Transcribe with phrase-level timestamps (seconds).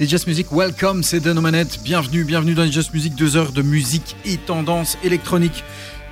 [0.00, 1.80] Les Just Music, welcome, c'est Dan Manette.
[1.82, 5.64] Bienvenue, bienvenue dans les Just Music, deux heures de musique et tendance électronique.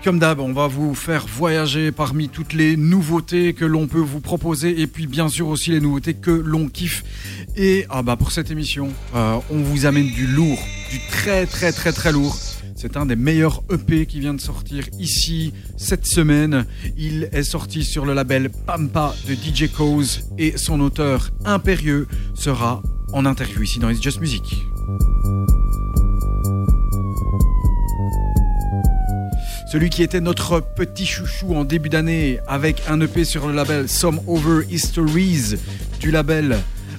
[0.03, 4.19] Comme d'hab, on va vous faire voyager parmi toutes les nouveautés que l'on peut vous
[4.19, 7.05] proposer et puis bien sûr aussi les nouveautés que l'on kiffe.
[7.57, 10.59] Et ah bah pour cette émission, euh, on vous amène du lourd,
[10.91, 12.37] du très très très très lourd.
[12.75, 16.67] C'est un des meilleurs EP qui vient de sortir ici cette semaine.
[16.99, 22.83] Il est sorti sur le label Pampa de DJ Cause et son auteur impérieux sera
[23.13, 24.67] en interview ici dans It's Just Music.
[29.71, 33.89] Celui qui était notre petit chouchou en début d'année avec un EP sur le label
[33.89, 35.57] Some Over Histories
[36.01, 36.59] du label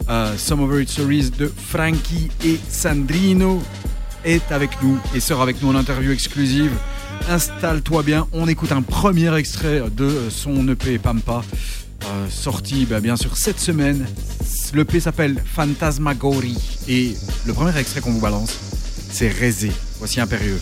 [0.09, 3.61] euh, Some Over Histories de Frankie et Sandrino
[4.25, 6.71] est avec nous et sera avec nous en interview exclusive.
[7.29, 11.43] Installe-toi bien, on écoute un premier extrait de son EP Pampa,
[12.05, 14.05] euh, sorti bah, bien sûr cette semaine.
[14.73, 18.57] L'EP s'appelle Phantasmagory et le premier extrait qu'on vous balance,
[19.09, 19.71] c'est Rézé.
[19.99, 20.59] Voici Impérieux.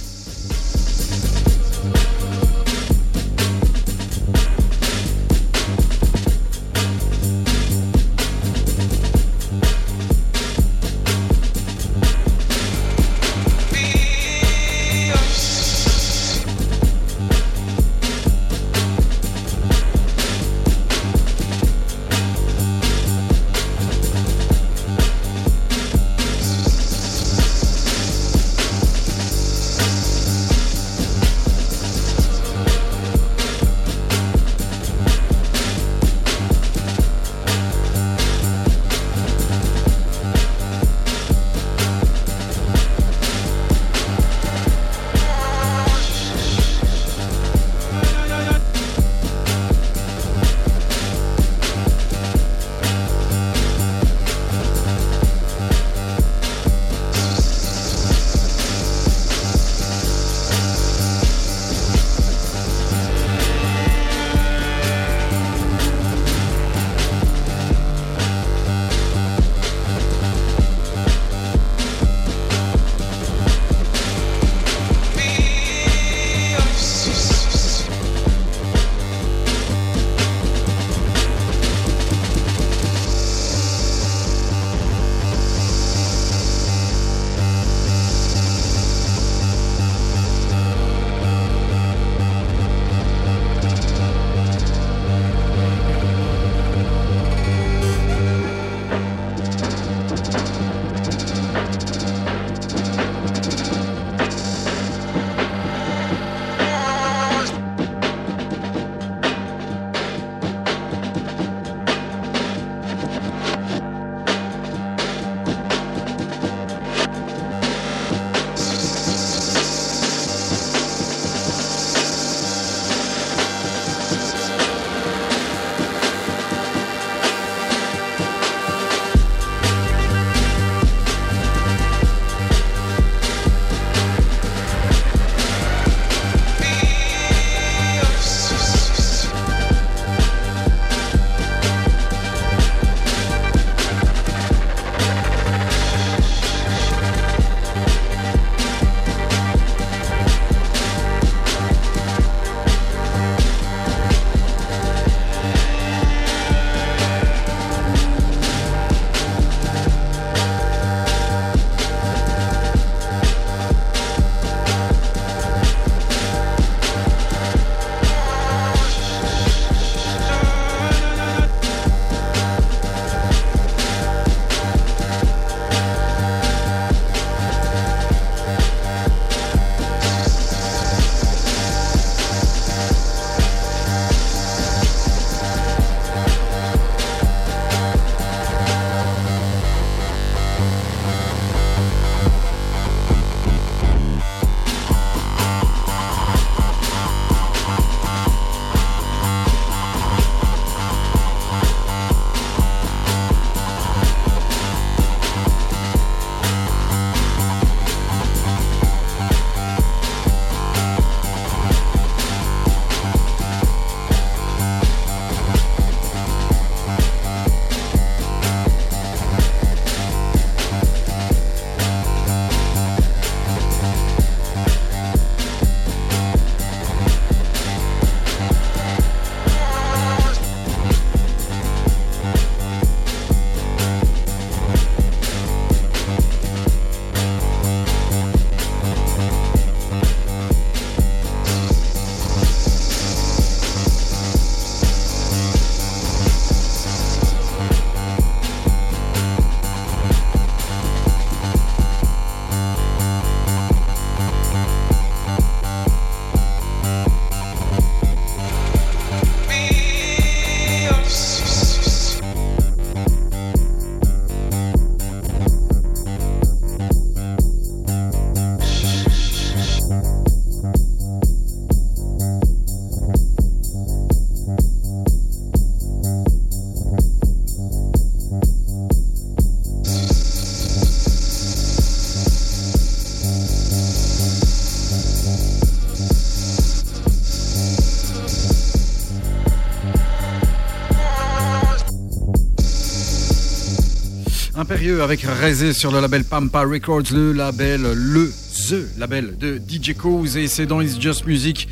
[294.66, 298.32] Impérieux avec Rezé sur le label Pampa Records, le label, le
[298.68, 301.68] The label de DJ Cause et c'est dans It's Just Music.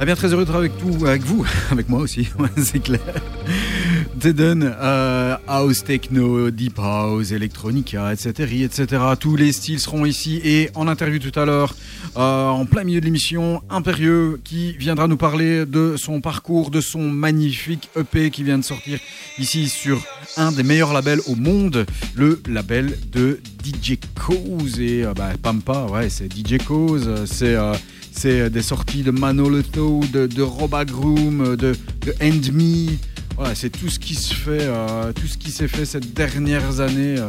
[0.00, 3.00] Eh bien, très heureux d'être avec, tout, avec vous, avec moi aussi, c'est clair.
[4.18, 8.86] Teden, euh, house techno, deep house, electronica, etc., etc.
[9.20, 11.74] Tous les styles seront ici et en interview tout à l'heure,
[12.16, 16.80] euh, en plein milieu de l'émission, Impérieux qui viendra nous parler de son parcours, de
[16.80, 18.98] son magnifique EP qui vient de sortir
[19.38, 20.02] ici sur
[20.56, 26.08] des meilleurs labels au monde, le label de DJ Cause et euh, bah, Pampa, ouais,
[26.08, 27.56] c'est DJ Cause, c'est
[28.12, 31.74] c'est des sorties de Manolito, de, de Roba de,
[32.20, 32.90] End Me.
[33.54, 37.18] C'est tout ce qui se fait, euh, tout ce qui s'est fait ces dernières années.
[37.18, 37.28] Euh,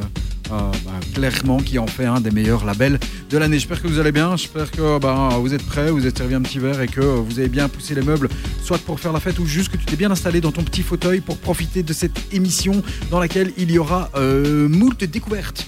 [0.51, 2.99] euh, bah, clairement qui en fait un des meilleurs labels
[3.31, 3.57] de l'année.
[3.57, 6.41] J'espère que vous allez bien, j'espère que bah, vous êtes prêts, vous êtes servi un
[6.41, 8.27] petit verre et que vous avez bien poussé les meubles,
[8.63, 10.83] soit pour faire la fête ou juste que tu t'es bien installé dans ton petit
[10.83, 15.65] fauteuil pour profiter de cette émission dans laquelle il y aura moult découvertes.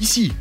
[0.00, 0.32] Ici,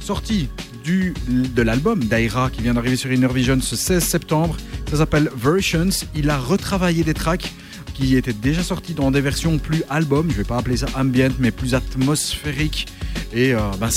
[0.00, 0.48] sortie
[0.82, 4.56] du, de l'album d'Aira qui vient d'arriver sur Inner Vision ce 16 septembre.
[4.90, 5.90] Ça s'appelle Versions.
[6.14, 7.52] Il a retravaillé des tracks
[7.94, 11.34] qui étaient déjà sortis dans des versions plus album, je vais pas appeler ça ambient,
[11.38, 12.86] mais plus atmosphérique.
[13.32, 13.88] Et euh, ben,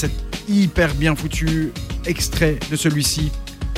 [0.48, 1.72] hyper bien foutu.
[2.06, 3.32] Extrait de celui-ci,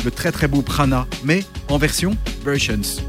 [0.03, 3.01] le très très beau Prana, mais en version Versions.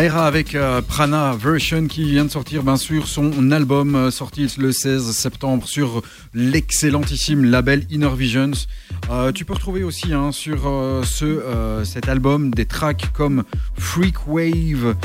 [0.00, 4.46] Aera avec euh, Prana Version qui vient de sortir bien sûr son album euh, sorti
[4.56, 6.00] le 16 septembre sur
[6.32, 8.52] l'excellentissime label Inner Visions.
[9.10, 10.62] Euh, tu peux retrouver aussi hein, sur
[11.04, 13.44] ce, cet album des tracks comme
[13.76, 14.96] Freak Wave,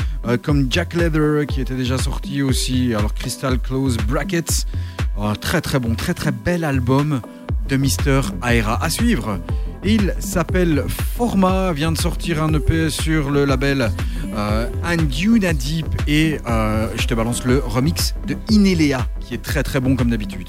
[0.42, 4.64] comme Jack Leather qui était déjà sorti aussi, alors Crystal Close Brackets.
[5.42, 7.20] très très bon, très très bel album
[7.68, 9.40] de Mister Aera à suivre.
[9.84, 13.90] Il s'appelle Forma, vient de sortir un EP sur le label
[14.36, 19.62] euh, Anduna Deep et euh, je te balance le remix de Inelea qui est très
[19.62, 20.48] très bon comme d'habitude.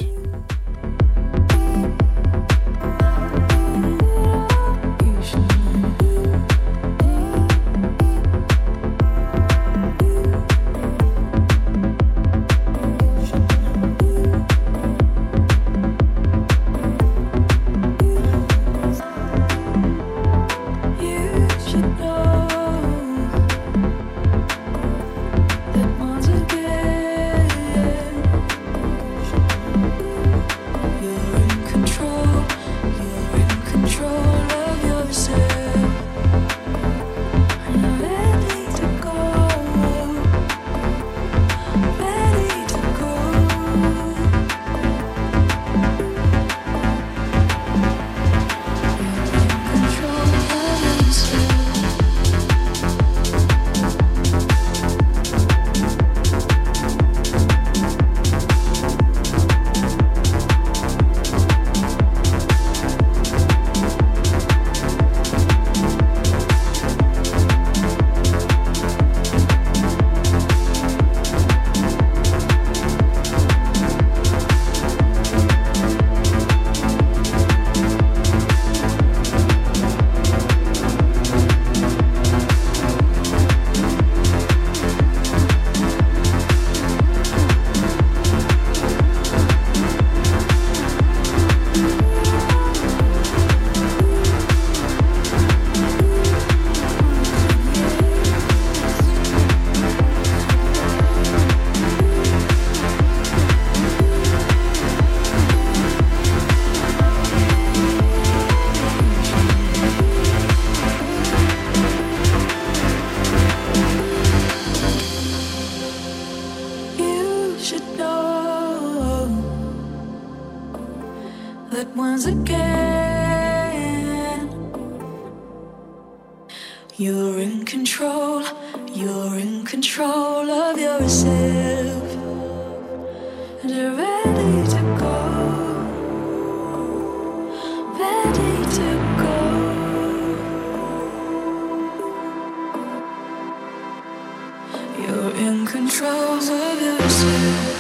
[145.38, 147.77] in control of yourself.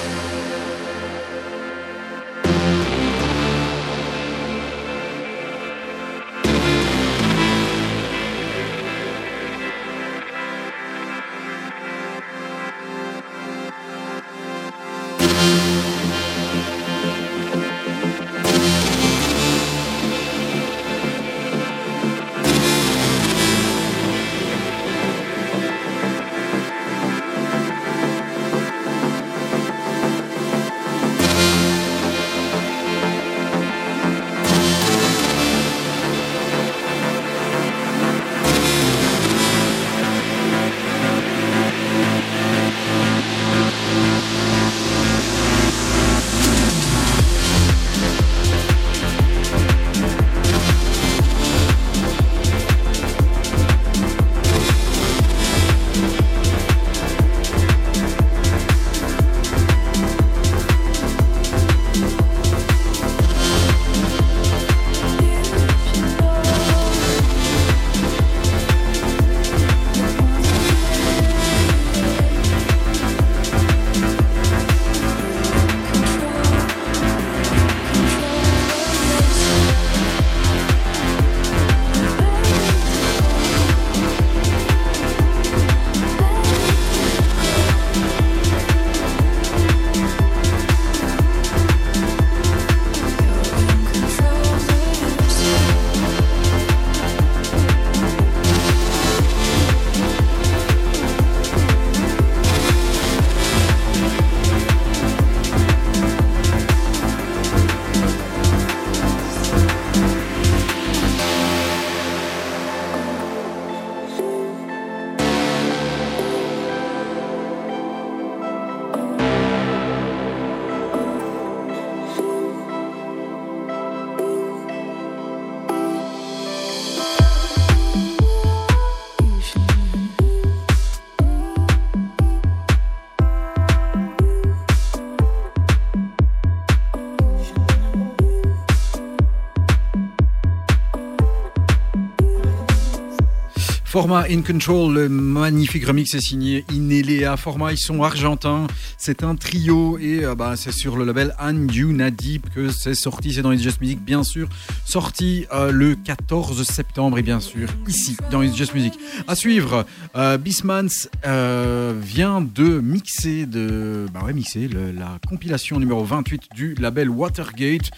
[143.97, 147.35] Format In Control, le magnifique remix est signé Inelea.
[147.35, 148.67] Format, ils sont argentins.
[148.99, 151.33] C'est un trio et euh, bah, c'est sur le label
[151.73, 153.33] You Nadib que c'est sorti.
[153.33, 154.49] C'est dans It's Just Music, bien sûr.
[154.87, 158.93] Sorti euh, le 14 septembre et bien sûr ici dans It's Just Music.
[159.27, 166.05] À suivre, euh, Bismans euh, vient de mixer, de, bah ouais, mixer la compilation numéro
[166.05, 167.91] 28 du label Watergate.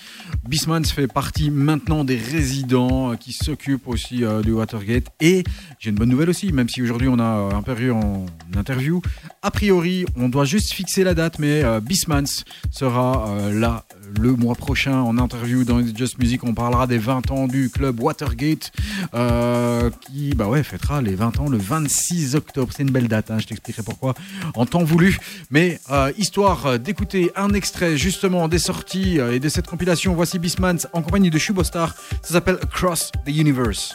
[0.47, 5.43] Bismans fait partie maintenant des résidents qui s'occupent aussi du Watergate et
[5.77, 8.25] j'ai une bonne nouvelle aussi, même si aujourd'hui on a un période en
[8.57, 8.99] interview.
[9.41, 13.85] A priori, on doit juste fixer la date, mais euh, Bismans sera euh, là
[14.19, 16.43] le mois prochain en interview dans Just Music.
[16.43, 18.71] On parlera des 20 ans du club Watergate
[19.13, 22.71] euh, qui bah ouais, fêtera les 20 ans le 26 octobre.
[22.75, 24.13] C'est une belle date, hein, je t'expliquerai pourquoi
[24.55, 25.17] en temps voulu.
[25.51, 25.79] Mais
[26.17, 31.29] histoire d'écouter un extrait justement des sorties et de cette compilation, voici Bismans en compagnie
[31.29, 31.95] de Shubostar.
[32.21, 33.93] Ça s'appelle Across the Universe.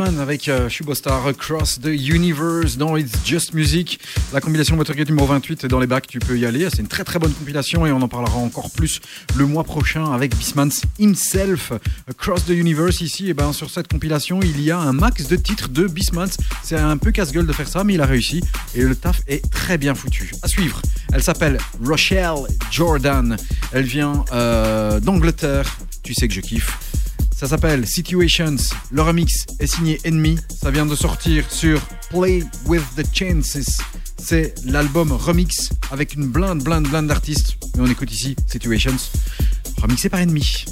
[0.00, 3.98] Avec euh, Shubostar Across the Universe dans It's Just Music.
[4.32, 6.68] La compilation Motorgate numéro 28 est dans les bacs, tu peux y aller.
[6.70, 9.00] C'est une très très bonne compilation et on en parlera encore plus
[9.36, 11.72] le mois prochain avec Bisman's himself.
[12.08, 15.34] Across the Universe ici, et ben sur cette compilation, il y a un max de
[15.34, 16.36] titres de Bisman's.
[16.62, 18.40] C'est un peu casse-gueule de faire ça, mais il a réussi
[18.76, 20.30] et le taf est très bien foutu.
[20.42, 20.80] À suivre,
[21.12, 23.36] elle s'appelle Rochelle Jordan.
[23.72, 25.76] Elle vient euh, d'Angleterre.
[26.04, 26.78] Tu sais que je kiffe.
[27.38, 28.56] Ça s'appelle Situations.
[28.90, 30.40] Le remix est signé Enemy.
[30.60, 33.78] Ça vient de sortir sur Play with the Chances.
[34.18, 37.56] C'est l'album remix avec une blinde, blinde, blinde d'artistes.
[37.76, 38.96] Et on écoute ici Situations,
[39.80, 40.64] remixé par Enemy.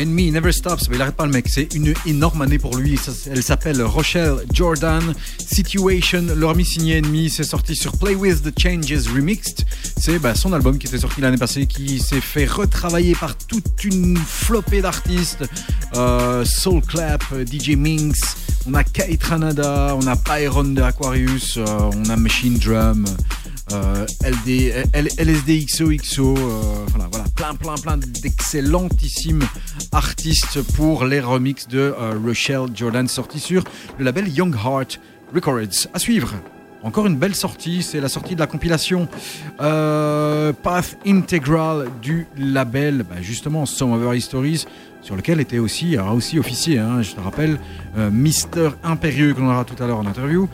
[0.00, 1.46] Enemy Never Stops, mais il arrête pas le mec.
[1.48, 2.98] C'est une énorme année pour lui.
[3.30, 5.14] Elle s'appelle Rochelle Jordan.
[5.38, 9.66] Situation, leur ami signé Enemy, c'est sorti sur Play With the Changes Remixed.
[9.98, 13.84] C'est bah, son album qui était sorti l'année passée, qui s'est fait retravailler par toute
[13.84, 15.44] une flopée d'artistes.
[15.94, 18.36] Euh, Soul Clap, DJ Minx,
[18.66, 23.04] on a Kate Ranada, on a Byron de Aquarius, euh, on a Machine Drum.
[23.72, 29.46] Euh, LD, L, LSD XOXO, euh, voilà, voilà, plein, plein, plein d'excellentissimes
[29.92, 33.64] artistes pour les remixes de euh, Rochelle Jordan sortis sur
[33.98, 35.00] le label Young Heart
[35.34, 35.88] Records.
[35.92, 36.34] À suivre.
[36.82, 39.06] Encore une belle sortie, c'est la sortie de la compilation
[39.60, 44.64] euh, Path Integral du label, bah, justement Our Histories,
[45.02, 47.58] sur lequel était aussi, aura aussi officier, hein, je te rappelle,
[47.98, 50.48] euh, Mister Impérieux, qu'on aura tout à l'heure en interview.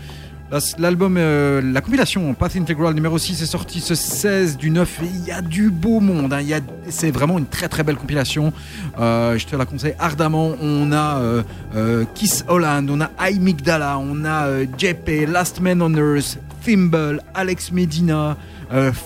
[0.78, 5.06] L'album, euh, la compilation Path Integral numéro 6 est sorti ce 16 du 9 et
[5.06, 6.32] il y a du beau monde.
[6.32, 6.40] hein,
[6.88, 8.52] C'est vraiment une très très belle compilation.
[9.00, 10.52] Euh, je te la conseille ardemment.
[10.62, 11.42] On a euh,
[11.74, 17.72] euh, Kiss Holland, on a Migdala, on a JP, Last Man on Earth, Thimble, Alex
[17.72, 18.37] Medina,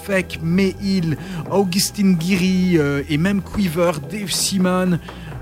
[0.04, 1.16] Fake, Mayhill,
[1.50, 4.98] Augustine Guiri et même Quiver, Dave Seaman.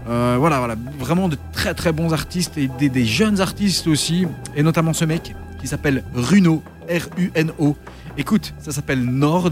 [0.06, 4.92] Voilà, voilà, vraiment de très très bons artistes et des jeunes artistes aussi, et notamment
[4.92, 7.77] ce mec qui s'appelle Runo, R-U-N-O.
[8.16, 9.51] Écoute, ça s'appelle Nord.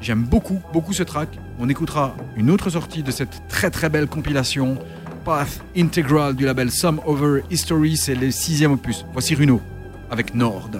[0.00, 1.28] J'aime beaucoup, beaucoup ce track.
[1.58, 4.78] On écoutera une autre sortie de cette très très belle compilation,
[5.24, 9.04] Path Integral du label Some Over History, c'est le sixième opus.
[9.12, 9.60] Voici Runo
[10.10, 10.70] avec Nord.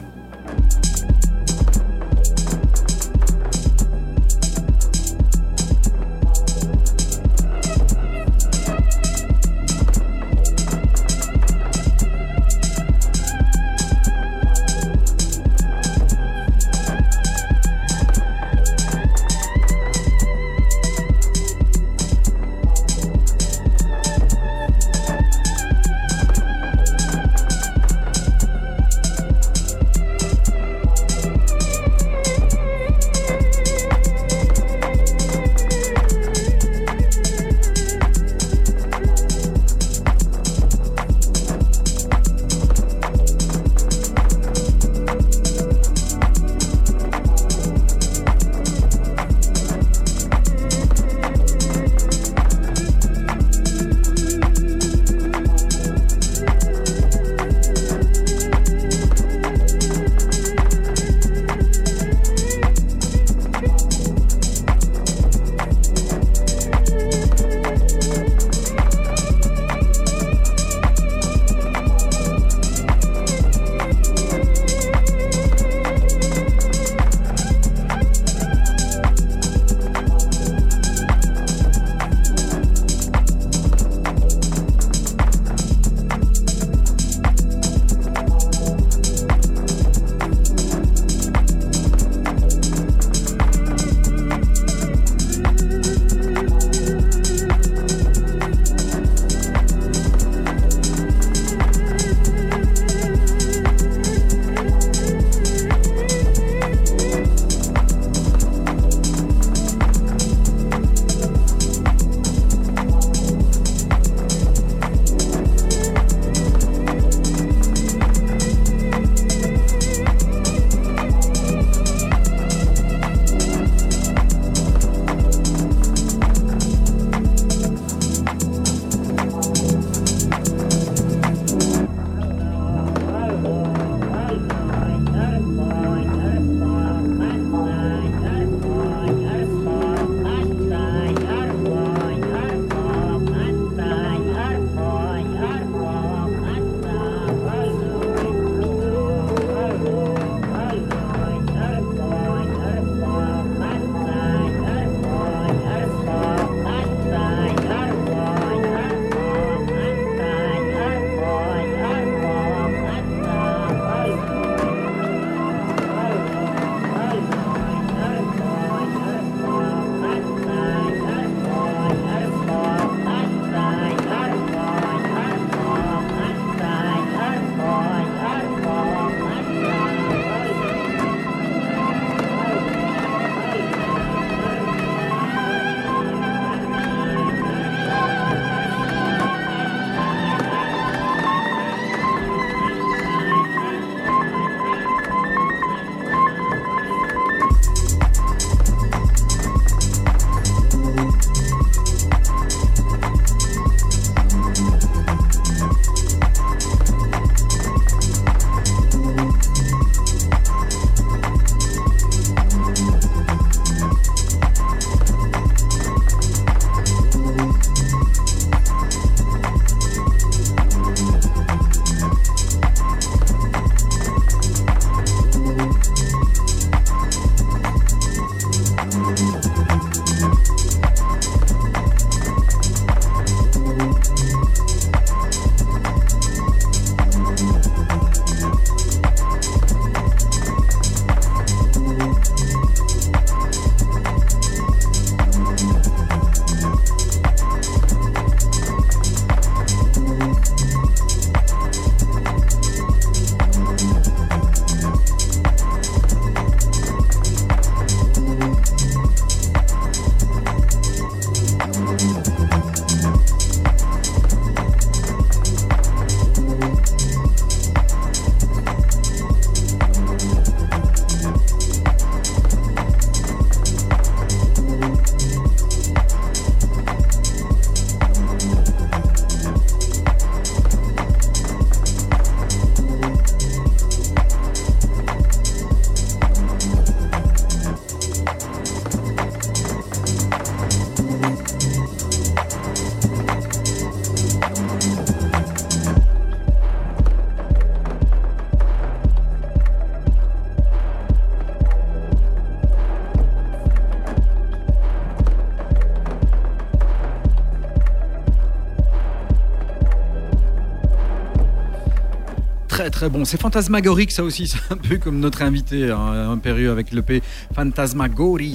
[312.90, 313.24] Très bon.
[313.24, 317.22] C'est fantasmagorique ça aussi, c'est un peu comme notre invité hein, Impérieux avec le P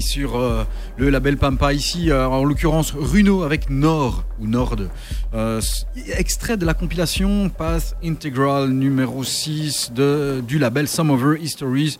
[0.01, 0.63] sur euh,
[0.97, 4.75] le label Pampa ici, euh, en l'occurrence Runo avec Nord ou Nord.
[5.33, 5.61] Euh,
[6.17, 11.97] extrait de la compilation Path Integral numéro 6 de, du label Some Over Histories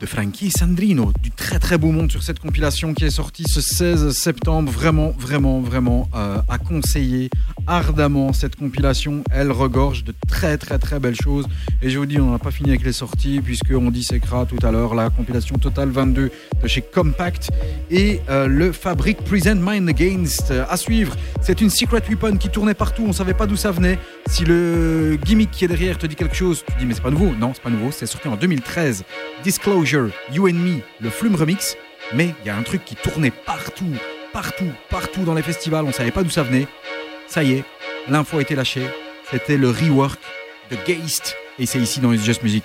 [0.00, 3.60] de Frankie Sandrino, du très très beau monde sur cette compilation qui est sortie ce
[3.60, 4.70] 16 septembre.
[4.72, 7.30] Vraiment, vraiment, vraiment à conseiller
[7.66, 9.22] ardemment cette compilation.
[9.30, 11.46] Elle regorge de très très très belles choses.
[11.82, 14.70] Et je vous dis, on n'a pas fini avec les sorties puisqu'on disséquera tout à
[14.70, 16.30] l'heure la compilation Total 22
[16.62, 17.50] de chez Compact
[17.90, 21.16] et euh, le Fabric Present Mind Against euh, à suivre.
[21.40, 23.98] C'est une secret weapon qui tournait partout, on savait pas d'où ça venait.
[24.26, 27.10] Si le gimmick qui est derrière te dit quelque chose, tu dis mais c'est pas
[27.10, 27.32] nouveau.
[27.38, 29.04] Non, c'est pas nouveau, c'est sorti en 2013.
[29.42, 31.76] Disclosure You and Me, le Flume Remix,
[32.14, 33.92] mais il y a un truc qui tournait partout,
[34.32, 36.66] partout, partout dans les festivals, on savait pas d'où ça venait.
[37.32, 37.64] Ça y est,
[38.10, 38.86] l'info a été lâchée,
[39.30, 40.20] c'était le rework
[40.70, 42.62] de Geist, et c'est ici dans It's Just Music.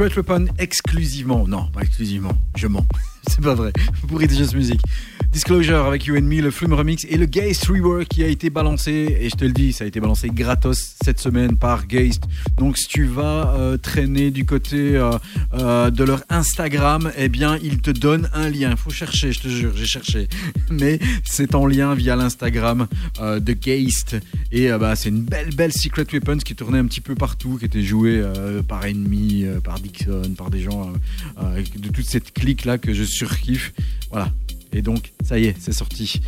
[0.00, 1.46] Secret Weapon exclusivement.
[1.46, 2.86] Non, pas exclusivement, je mens.
[3.28, 3.70] C'est pas vrai.
[4.08, 4.80] Pour Just Music.
[5.32, 8.50] Disclosure avec You and Me, le Flume Remix et le Geist Rework qui a été
[8.50, 9.16] balancé.
[9.20, 12.24] Et je te le dis, ça a été balancé gratos cette semaine par Geist.
[12.56, 15.12] Donc si tu vas euh, traîner du côté euh,
[15.54, 18.74] euh, de leur Instagram, eh bien ils te donnent un lien.
[18.74, 20.28] Faut chercher, je te jure, j'ai cherché.
[20.70, 22.88] Mais c'est en lien via l'Instagram
[23.20, 24.16] de Geist.
[24.50, 27.66] Et bah, c'est une belle, belle Secret Weapons qui tournait un petit peu partout, qui
[27.66, 28.20] était jouée
[28.66, 30.92] par Enemy, par Dixon, par des gens
[31.36, 33.72] de toute cette clique là que je surkiffe.
[34.10, 34.32] Voilà,
[34.72, 36.20] et donc, ça y est, c'est sorti.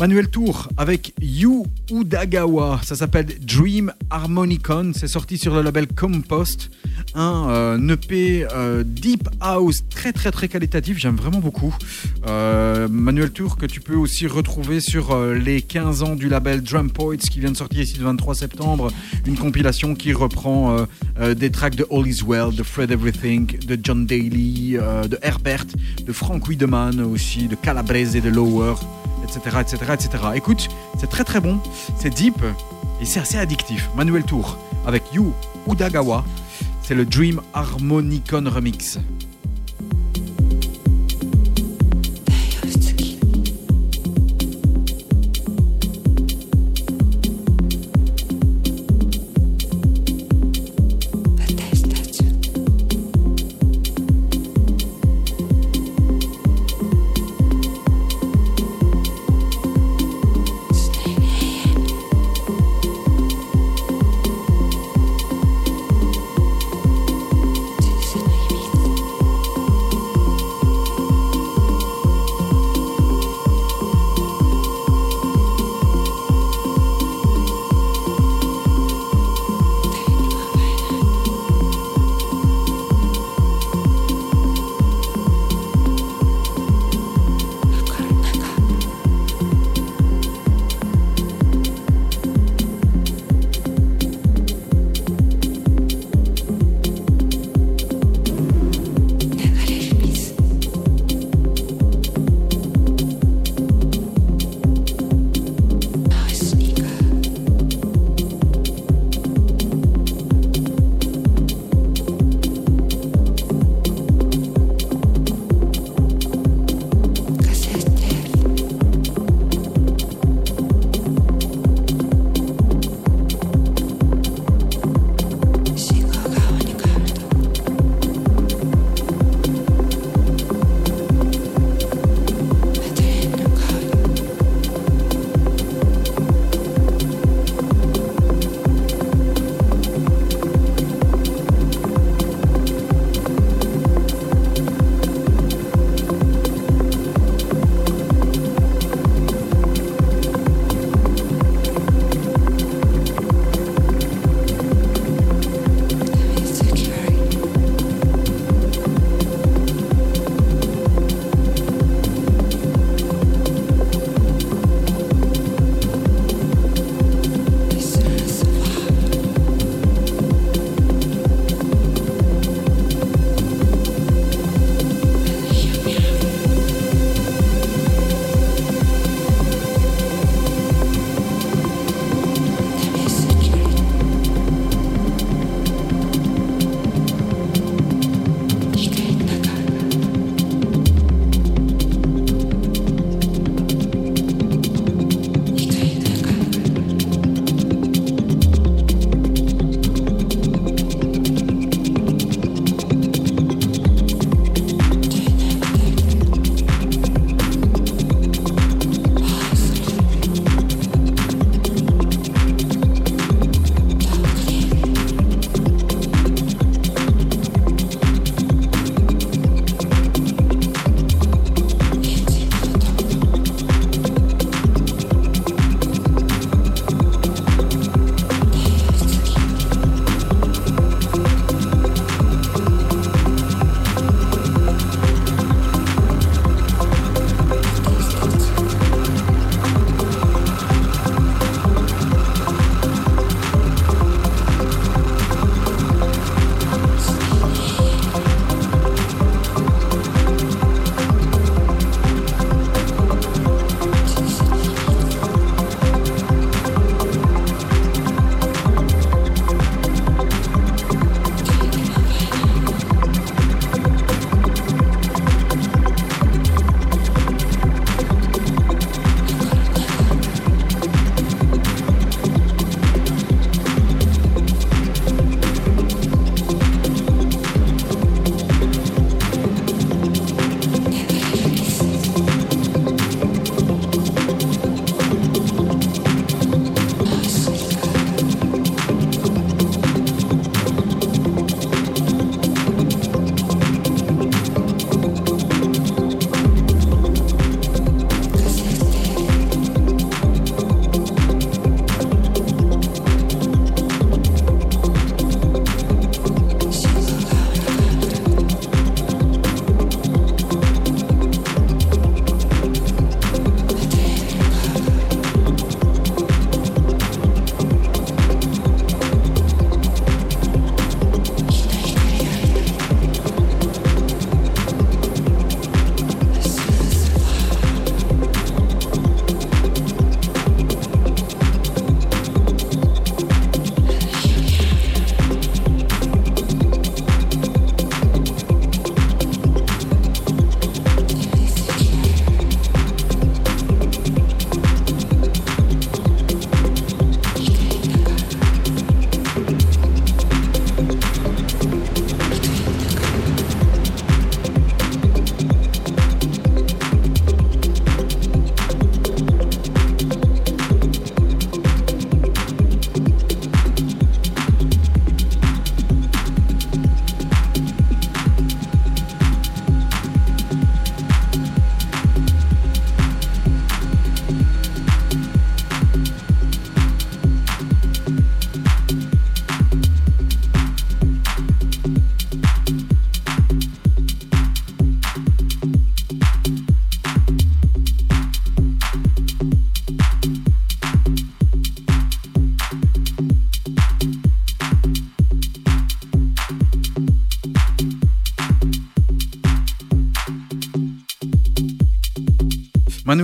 [0.00, 6.70] Manuel Tour avec Yu Udagawa, ça s'appelle Dream Harmonicon, c'est sorti sur le label Compost,
[7.14, 9.84] un euh, EP euh, Deep House.
[9.88, 11.72] Très très très qualitatif, j'aime vraiment beaucoup.
[12.26, 16.90] Euh, Manuel Tour que tu peux aussi retrouver sur les 15 ans du label Drum
[16.90, 18.90] Poets qui vient de sortir ici le 23 septembre,
[19.26, 20.86] une compilation qui reprend
[21.36, 25.66] des tracks de All Is Well, de Fred Everything, de John Daly, de Herbert,
[26.04, 28.74] de Frank Wiedemann aussi, de Calabrese et de Lower
[29.24, 30.24] etc., etc., etc.
[30.34, 30.68] Écoute,
[30.98, 31.58] c'est très très bon,
[31.98, 32.42] c'est deep
[33.00, 33.90] et c'est assez addictif.
[33.96, 34.56] Manuel Tour
[34.86, 35.22] avec Yu
[35.68, 36.24] Udagawa,
[36.82, 38.98] c'est le Dream Harmonicon Remix.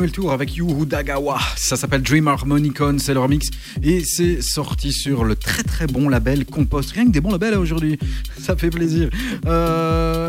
[0.06, 1.38] Le tour avec Yuhu Dagawa.
[1.56, 3.48] Ça s'appelle Dream Harmonicon, c'est leur mix.
[3.82, 6.90] Et c'est sorti sur le très très bon label Compost.
[6.92, 7.98] Rien que des bons labels hein, aujourd'hui.
[8.38, 9.08] Ça fait plaisir.
[9.46, 10.19] Euh,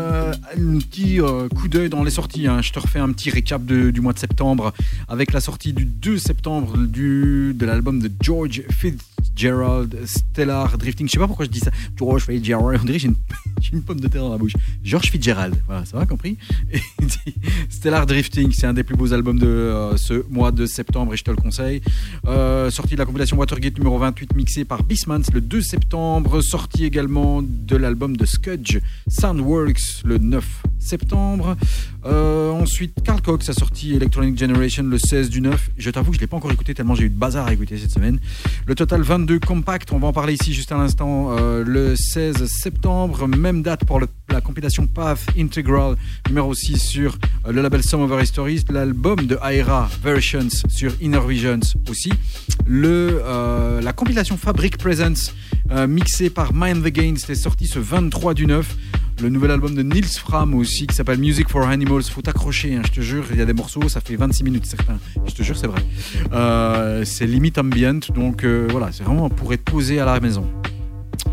[0.78, 2.46] petit euh, coup d'œil dans les sorties.
[2.46, 2.62] hein.
[2.62, 4.72] Je te refais un petit récap du mois de septembre
[5.08, 11.06] avec la sortie du 2 septembre du, de l'album de George Fitzgerald Stellar Drifting.
[11.06, 11.70] Je sais pas pourquoi je dis ça.
[11.96, 12.80] George Fitzgerald.
[12.82, 13.08] On dirait j'ai
[13.72, 14.52] une, pomme de terre dans la bouche.
[14.84, 15.56] George Fitzgerald.
[15.66, 16.36] Voilà, ça va compris?
[17.68, 21.16] Stellar Drifting, c'est un des plus beaux albums de euh, ce mois de septembre et
[21.16, 21.82] je te le conseille.
[22.26, 26.40] Euh, sortie de la compilation Watergate numéro 28 mixée par Bismans le 2 septembre.
[26.42, 30.51] Sortie également de l'album de Scudge Soundworks le 9
[30.82, 31.56] septembre.
[32.04, 35.70] Euh, ensuite, Carl Cox a sorti Electronic Generation le 16 du 9.
[35.76, 37.52] Je t'avoue que je ne l'ai pas encore écouté tellement j'ai eu de bazar à
[37.52, 38.18] écouter cette semaine.
[38.66, 42.46] Le total 22 compact, on va en parler ici juste à l'instant, euh, le 16
[42.46, 43.28] septembre.
[43.28, 45.96] Même date pour la compilation Path Integral
[46.28, 48.64] numéro 6 sur euh, le label Some Histories.
[48.70, 52.12] L'album de Aera Versions sur Inner Visions aussi.
[52.66, 53.22] Le,
[53.82, 55.34] la compilation Fabric Presence
[55.88, 58.76] mixée par Mind the Gain, c'était sorti ce 23 du 9.
[59.20, 62.04] Le nouvel album de Nils Fram aussi qui s'appelle Music for Animals.
[62.04, 63.24] Faut t'accrocher, hein, je te jure.
[63.30, 64.98] Il y a des morceaux, ça fait 26 minutes certains.
[65.26, 65.80] Je te jure, c'est vrai.
[66.32, 70.46] Euh, c'est limite ambient, donc euh, voilà, c'est vraiment pour être posé à la maison.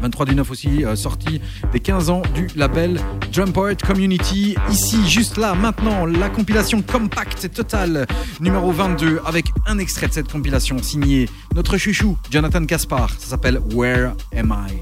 [0.02, 3.00] 23 du 9 aussi, euh, sorti des 15 ans du label
[3.34, 4.56] Drum Poet Community.
[4.72, 8.08] Ici, juste là, maintenant, la compilation Compact et Total
[8.40, 13.10] numéro 22 avec un extrait de cette compilation signé notre chouchou Jonathan Caspar.
[13.18, 14.74] Ça s'appelle Where Am I?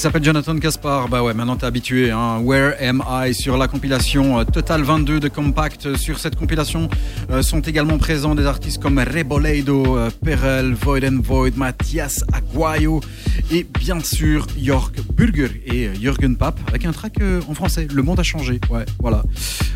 [0.00, 1.08] Il s'appelle Jonathan Caspar.
[1.10, 2.10] Bah ouais, maintenant t'es habitué.
[2.10, 2.40] Hein.
[2.42, 3.34] Where Am I?
[3.34, 5.94] Sur la compilation euh, Total 22 de Compact.
[5.98, 6.88] Sur cette compilation
[7.30, 13.02] euh, sont également présents des artistes comme Reboledo, euh, Perel, Void and Void, Mathias Aguayo
[13.50, 17.86] et bien sûr Jörg Burger et euh, Jürgen Papp avec un track en français.
[17.92, 18.58] Le monde a changé.
[18.70, 19.22] Ouais, voilà.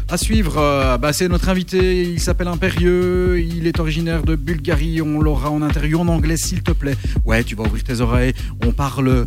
[0.09, 2.03] À suivre, bah, c'est notre invité.
[2.03, 3.41] Il s'appelle Impérieux.
[3.41, 5.03] Il est originaire de Bulgarie.
[5.03, 6.95] On l'aura en interview en anglais, s'il te plaît.
[7.25, 8.35] Ouais, tu vas ouvrir tes oreilles.
[8.65, 9.27] On parle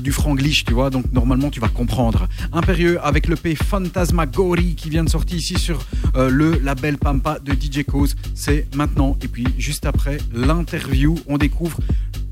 [0.00, 0.88] du franglish, tu vois.
[0.88, 2.28] Donc normalement, tu vas comprendre.
[2.54, 5.78] Impérieux avec le P Phantasmagory qui vient de sortir ici sur
[6.16, 8.16] euh, le label Pampa de DJ Cause.
[8.34, 9.18] C'est maintenant.
[9.22, 11.78] Et puis juste après l'interview, on découvre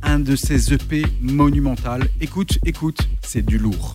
[0.03, 2.09] un de ses EP monumental.
[2.23, 3.95] Écoute, écoute, c'est du lourd.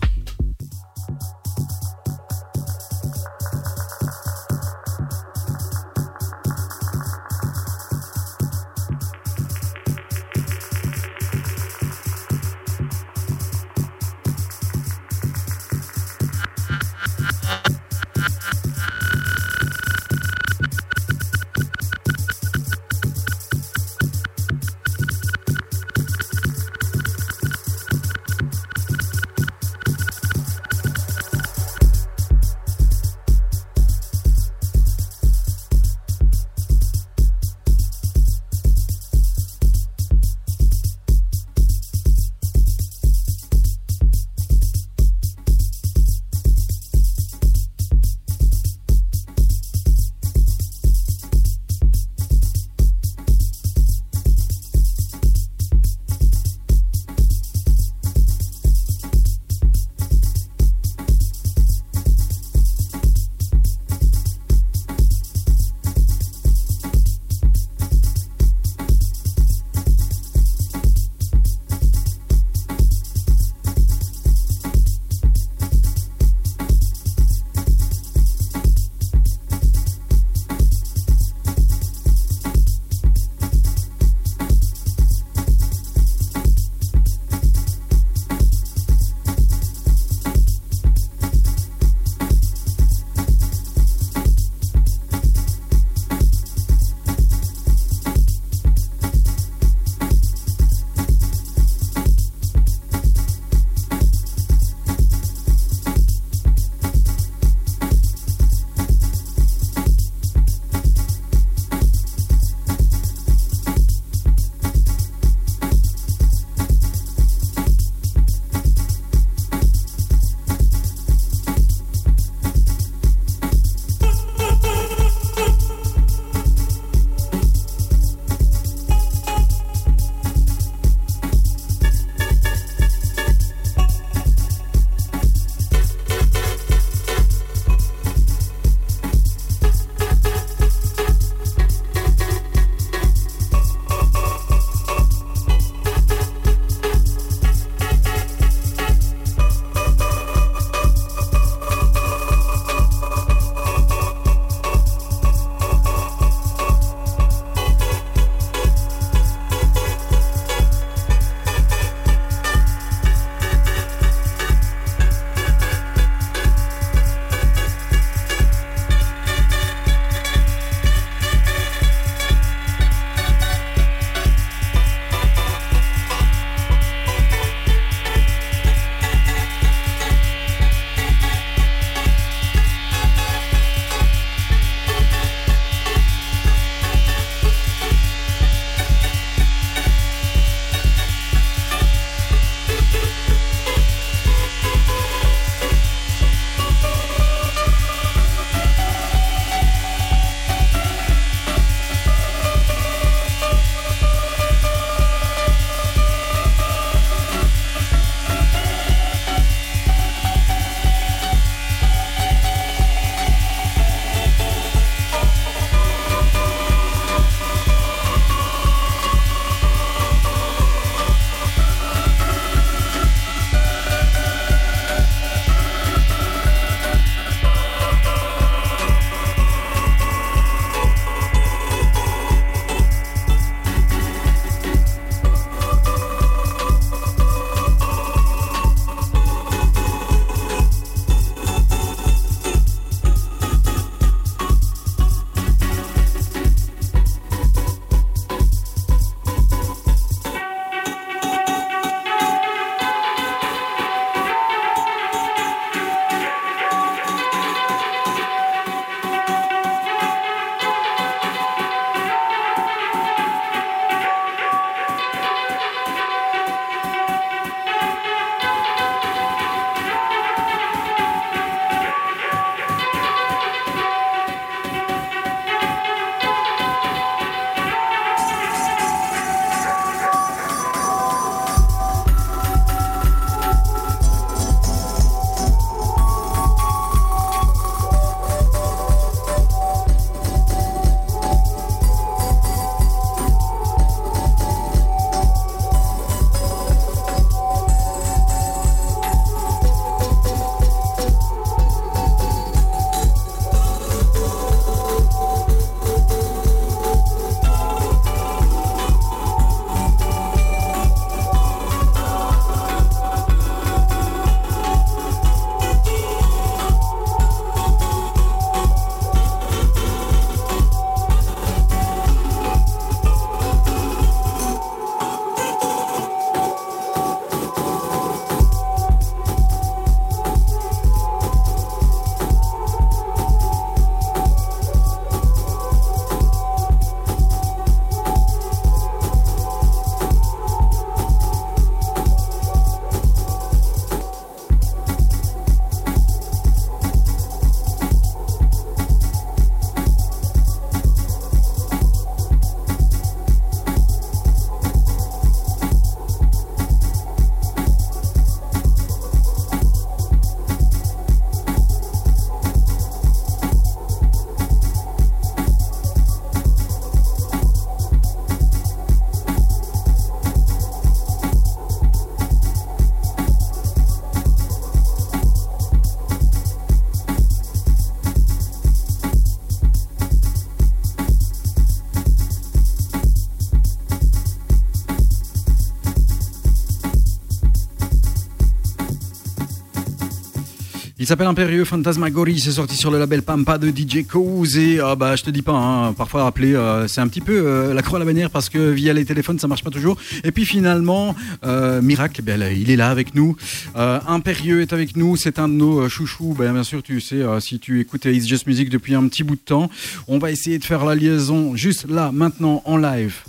[391.08, 395.16] S'appelle Impérieux Fantasmagorie, c'est sorti sur le label Pampa de DJ Cause et ah bah
[395.16, 397.96] je te dis pas, hein, parfois appeler euh, c'est un petit peu euh, la croix
[397.96, 399.96] à la bannière parce que via les téléphones ça marche pas toujours.
[400.22, 403.38] Et puis finalement, euh, Miracle, là, il est là avec nous.
[403.74, 406.34] Euh, Impérieux est avec nous, c'est un de nos euh, chouchous.
[406.38, 409.24] Ben, bien sûr, tu sais, euh, si tu écoutes It's Just Music depuis un petit
[409.24, 409.70] bout de temps,
[410.08, 413.22] on va essayer de faire la liaison juste là, maintenant, en live.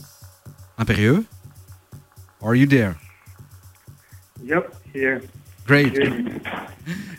[0.77, 1.23] Impérieux,
[2.41, 2.95] are you there?
[4.43, 5.21] Yep, here.
[5.69, 5.93] Great.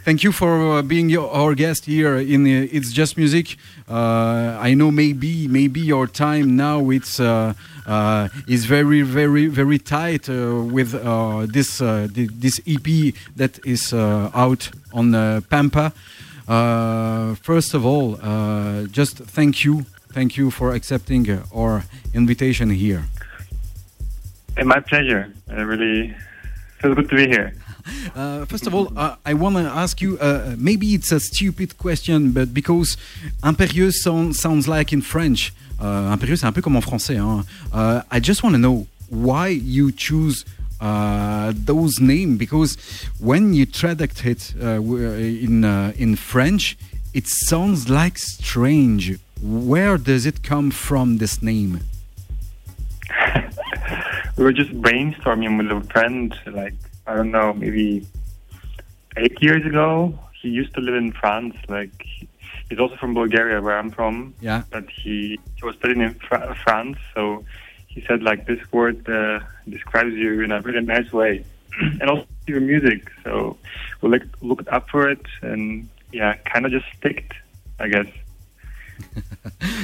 [0.05, 3.57] Thank you for uh, being your, our guest here in uh, It's Just Music.
[3.89, 7.55] Uh, I know maybe maybe your time now it's uh,
[7.87, 13.61] uh, is very very very tight uh, with uh, this uh, thi- this EP that
[13.65, 15.93] is uh, out on uh, Pampa.
[16.49, 21.25] Uh, first of all, uh, just thank you, thank you for accepting
[21.55, 21.85] our
[22.15, 23.05] invitation here.
[24.57, 25.33] And my pleasure.
[25.49, 26.17] I really
[26.81, 27.55] feels good to be here.
[28.15, 30.19] Uh, first of all, uh, I want to ask you.
[30.19, 32.97] Uh, maybe it's a stupid question, but because
[33.43, 35.53] impérieux sound, sounds like in French.
[35.81, 37.17] Uh, impérieux, c'est un peu comme en français.
[37.17, 37.45] Hein.
[38.11, 40.45] I just want to know why you choose
[40.81, 42.77] those names because
[43.19, 45.65] when you traduct it in
[45.97, 46.77] in French,
[47.15, 49.19] it sounds like strange.
[49.43, 51.19] Where does it come from?
[51.19, 51.81] This name?
[54.37, 56.75] we were just brainstorming with a friend, like,
[57.11, 58.07] I don't know, maybe
[59.17, 60.17] eight years ago.
[60.41, 61.57] He used to live in France.
[61.69, 62.07] Like,
[62.69, 64.33] he's also from Bulgaria, where I'm from.
[64.41, 64.63] Yeah.
[64.71, 67.45] But he, he was studying in Fra- France, so
[67.89, 71.45] he said, like, this word uh, describes you in a really nice way.
[72.01, 73.11] and also your music.
[73.25, 73.57] So
[74.03, 77.33] we looked, looked up for it, and yeah, kind of just sticked,
[77.81, 78.07] I guess.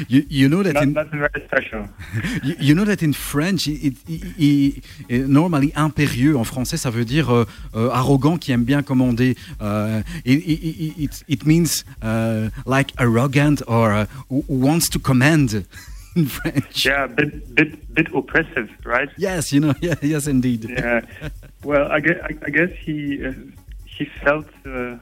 [0.08, 1.88] You, you know that Not, in nothing very special.
[2.44, 6.90] You, you know that in French, it, it, it- it- normally impérieux en français, ça
[6.90, 7.44] veut dire euh,
[7.74, 9.36] euh, arrogant qui aime bien commander.
[9.60, 14.06] Euh, it, means uh, like arrogant or uh,
[14.48, 15.64] wants to command
[16.16, 16.84] in French.
[16.84, 19.08] Yeah, bit bit bit oppressive, right?
[19.18, 20.66] Yes, you know, yeah, yes, indeed.
[20.68, 21.02] Yeah.
[21.64, 23.32] Well, I guess, I guess he uh,
[23.84, 24.96] he felt uh,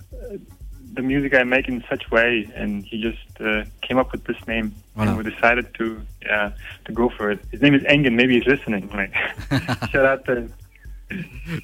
[0.95, 4.36] the music I make in such way, and he just uh, came up with this
[4.47, 5.11] name, Voilà.
[5.11, 6.51] and we decided to yeah
[6.86, 7.40] to go for it.
[7.53, 8.14] His name is Engen.
[8.16, 8.88] Maybe he's listening.
[8.95, 9.12] Like,
[9.92, 10.49] shout out to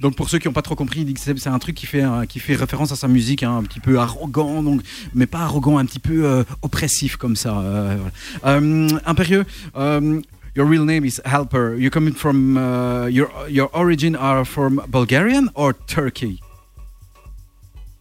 [0.01, 2.39] Donc pour ceux qui n'ont pas trop compris, c'est un truc qui fait, euh, qui
[2.41, 4.83] fait référence à sa musique, hein, un petit peu arrogant, donc,
[5.15, 7.59] mais pas arrogant, un petit peu euh, oppressif comme ça.
[7.59, 7.97] euh,
[8.43, 8.59] voilà.
[8.59, 10.23] Euh, impérieux, um,
[10.55, 11.75] your real name is Helper.
[11.79, 16.41] You coming from uh, your your origin are from Bulgarian or Turkey?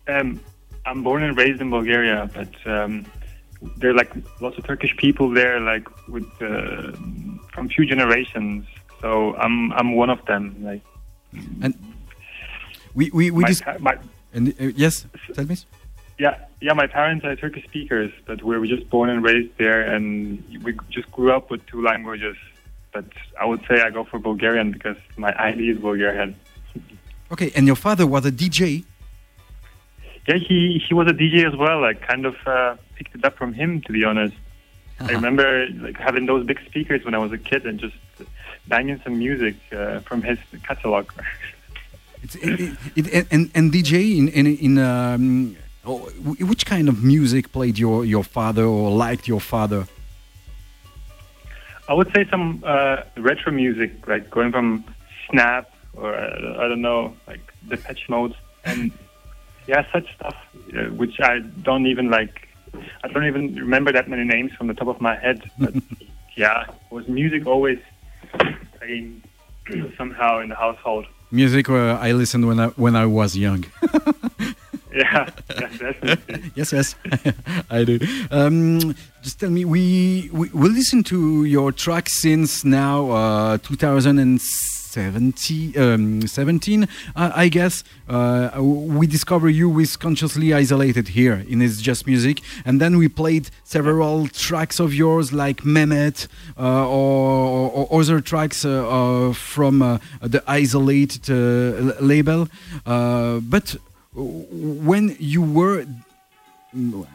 [0.08, 0.40] Um,
[0.90, 3.06] I'm born and raised in Bulgaria, but um,
[3.78, 4.12] there are like
[4.42, 5.86] lots of Turkish people there, like
[6.16, 6.92] with uh,
[7.54, 8.66] from few generations.
[9.02, 9.10] So
[9.44, 10.44] I'm I'm one of them.
[10.70, 10.84] Like
[11.64, 11.74] and
[12.98, 13.96] We we, we my, pa- my
[14.34, 14.94] and, uh, yes,
[15.36, 15.58] tell me.
[16.26, 16.36] yeah
[16.66, 20.08] yeah my parents are Turkish speakers, but we were just born and raised there, and
[20.66, 22.38] we just grew up with two languages.
[22.96, 23.06] But
[23.42, 26.30] I would say I go for Bulgarian because my ID is Bulgarian.
[27.34, 28.86] Okay, and your father was a DJ.
[30.28, 31.84] Yeah, he he was a DJ as well.
[31.84, 34.36] I kind of uh, picked it up from him, to be honest.
[35.00, 37.96] I remember like having those big speakers when I was a kid and just
[38.68, 41.10] banging some music uh, from his catalog.
[42.22, 45.56] It's, it, it, it, and and DJ in in, in um,
[45.86, 46.00] oh,
[46.52, 49.88] which kind of music played your your father or liked your father?
[51.88, 54.84] I would say some uh, retro music, like going from
[55.30, 58.92] Snap or uh, I don't know, like the Patch Mode, and
[59.68, 60.36] yeah, such stuff,
[60.78, 62.48] uh, which I don't even like.
[63.04, 65.50] I don't even remember that many names from the top of my head.
[65.60, 65.74] But
[66.36, 67.80] yeah, was music always
[68.78, 69.24] playing
[69.98, 71.06] somehow in the household?
[71.32, 73.66] Music uh, I listened when I when I was young.
[74.92, 75.30] Yeah,
[76.56, 76.96] yes, yes,
[77.70, 78.00] I do.
[78.32, 83.58] Um, just tell me, we, we we listen to your track since now uh,
[84.94, 87.84] 2017, um, 17, I, I guess.
[88.08, 93.08] Uh, we discover you with Consciously Isolated here in It's Just Music, and then we
[93.08, 96.28] played several tracks of yours like Mehmet
[96.58, 102.48] uh, or, or other tracks uh, uh, from uh, the Isolated uh, label.
[102.86, 103.76] Uh, but
[104.14, 105.86] when you were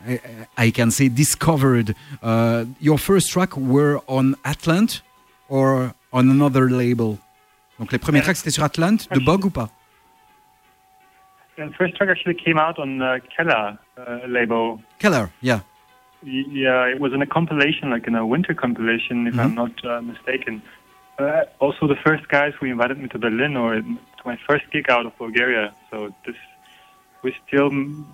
[0.06, 0.20] I,
[0.56, 5.01] I can say discovered uh, your first track were on Atlant
[5.48, 7.20] or on another label
[7.78, 9.68] donc les premiers Euh, tracks c'était sur Atlant de Bog ou pas
[11.56, 14.78] the first track actually came out on uh, Kella uh, label.
[14.98, 15.60] Keller yeah
[16.26, 20.01] Yeah, it was in a compilation, like in a winter compilation, if I'm not uh,
[20.01, 20.62] mistaken.
[21.18, 24.88] Uh, also, the first guys who invited me to Berlin or to my first gig
[24.88, 25.74] out of Bulgaria.
[25.90, 26.36] So this,
[27.22, 28.06] we still, mm,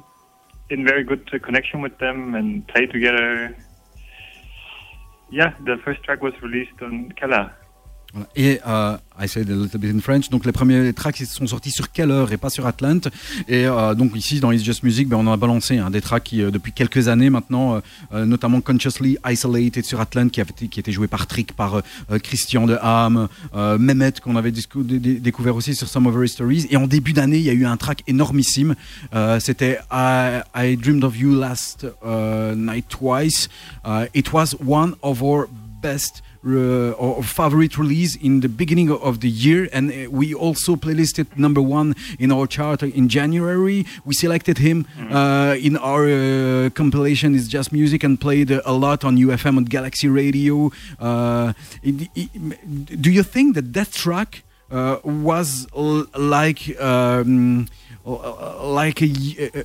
[0.71, 3.57] in very good uh, connection with them and play together.
[5.31, 7.53] Yeah, the first track was released on Kala.
[8.35, 10.31] Et euh, I said a little bit in French.
[10.31, 13.01] Donc les premiers tracks sont sortis sur Keller et pas sur Atlant.
[13.49, 16.25] Et euh, donc ici dans It's Just Music, ben, on a balancé hein, des tracks
[16.25, 17.81] qui euh, depuis quelques années maintenant, euh,
[18.13, 21.83] euh, notamment Consciously Isolated sur Atlant qui a été, qui été joué par Trick, par
[22.23, 26.67] Christian de Ham, Mehmet qu'on avait découvert aussi sur Some Our Stories.
[26.71, 28.75] Et en début d'année, il y a eu un track énormissime.
[29.39, 31.87] C'était I, I Dreamed of You Last
[32.57, 33.49] Night Twice.
[34.15, 35.49] It was one of our
[35.83, 39.69] best or favorite release in the beginning of the year.
[39.73, 43.85] And uh, we also playlisted number one in our chart in january.
[44.05, 49.05] We selected him uh, in our uh, compilation is just music and played a lot
[49.05, 50.71] on ufm and galaxy radio.
[50.99, 51.53] Uh,
[51.83, 55.67] it- it- do you think that that track uh, was
[56.17, 57.67] like um,
[58.05, 59.11] like a,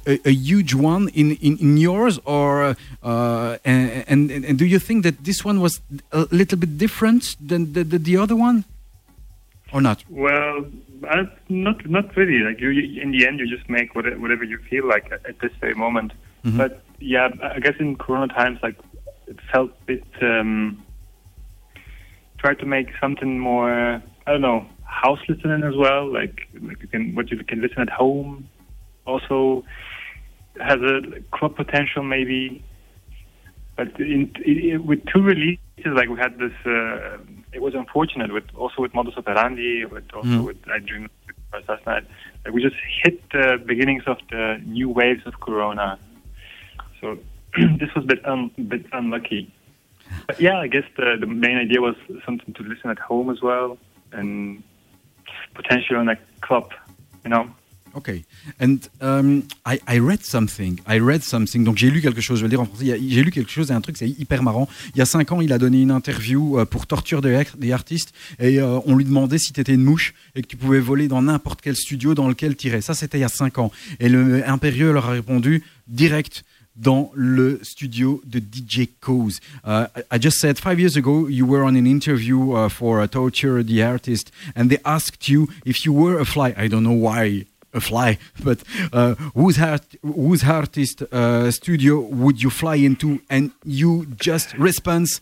[0.06, 4.80] a, a huge one in, in, in yours or uh, and, and and do you
[4.80, 5.82] think that this one was
[6.12, 8.66] a little bit different than the, the, the other one
[9.72, 10.66] or not Well,
[11.10, 12.40] I, not not really.
[12.40, 15.26] Like you, you, in the end, you just make whatever, whatever you feel like at,
[15.26, 16.14] at this very moment.
[16.44, 16.57] Mhm.
[16.57, 18.78] But yeah, I guess in Corona times, like
[19.28, 20.03] it felt a bit.
[20.22, 20.84] Um,
[22.38, 23.72] try to make something more.
[24.28, 24.66] I don't know,
[25.03, 26.11] house listening as well.
[26.11, 28.49] Like, like you can what you can listen at home.
[29.05, 29.63] Also
[30.59, 31.01] has a
[31.35, 32.63] club potential maybe.
[33.77, 35.59] But in, in, with two releases,
[35.99, 37.17] like we had this, uh,
[37.51, 40.45] it was unfortunate with also with Modus Operandi, with also Mm.
[40.45, 41.09] with I Dream
[41.67, 42.05] last night.
[42.43, 45.99] Like we just hit the beginnings of the new waves of Corona.
[47.01, 47.17] So
[47.81, 49.51] this was a bit, un, bit unlucky.
[50.27, 51.95] But yeah, I guess the, the main idea was
[52.26, 53.77] something to listen at home as well,
[54.11, 54.63] and
[55.53, 56.73] potentially on a club,
[57.23, 57.47] you know?
[57.95, 58.26] Okay.
[58.60, 60.81] And um, I, I read something.
[60.85, 61.65] I read something.
[61.77, 62.39] J'ai lu quelque chose.
[62.39, 62.99] Je vais dire en français.
[63.07, 64.68] J'ai lu quelque chose et un truc, c'est hyper marrant.
[64.93, 68.14] Il y a cinq ans, il a donné une interview euh, pour Torture des, artistes
[68.39, 71.07] et euh, on lui demandait si tu étais une mouche et que tu pouvais voler
[71.07, 72.81] dans n'importe quel studio dans lequel irais.
[72.81, 73.72] Ça, c'était il y a cinq ans.
[74.02, 76.43] Et le Impérieux leur a répondu direct
[76.76, 79.39] dans le studio de DJ Cause.
[79.64, 83.07] Uh, I just said five years ago you were on an interview uh, for uh,
[83.07, 86.53] Torture the Artist, and they asked you if you were a fly.
[86.57, 92.41] I don't know why a fly, but uh, whose art, whose artist uh, studio would
[92.41, 93.22] you fly into?
[93.30, 95.22] And you just response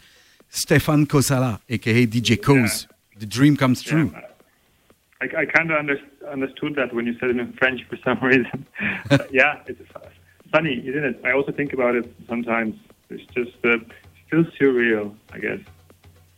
[0.49, 2.87] Stefan Kosala, aka DJ Cause.
[3.19, 4.11] The dream comes true.
[4.11, 4.21] Yeah.
[5.21, 5.97] I, I kind of under,
[6.29, 8.65] understood that when you said it in French for some reason.
[9.31, 9.79] Yeah, it's
[10.53, 11.19] funny, isn't it?
[11.25, 12.75] I also think about it sometimes.
[13.09, 13.77] It's just uh,
[14.27, 15.59] still surreal, I guess.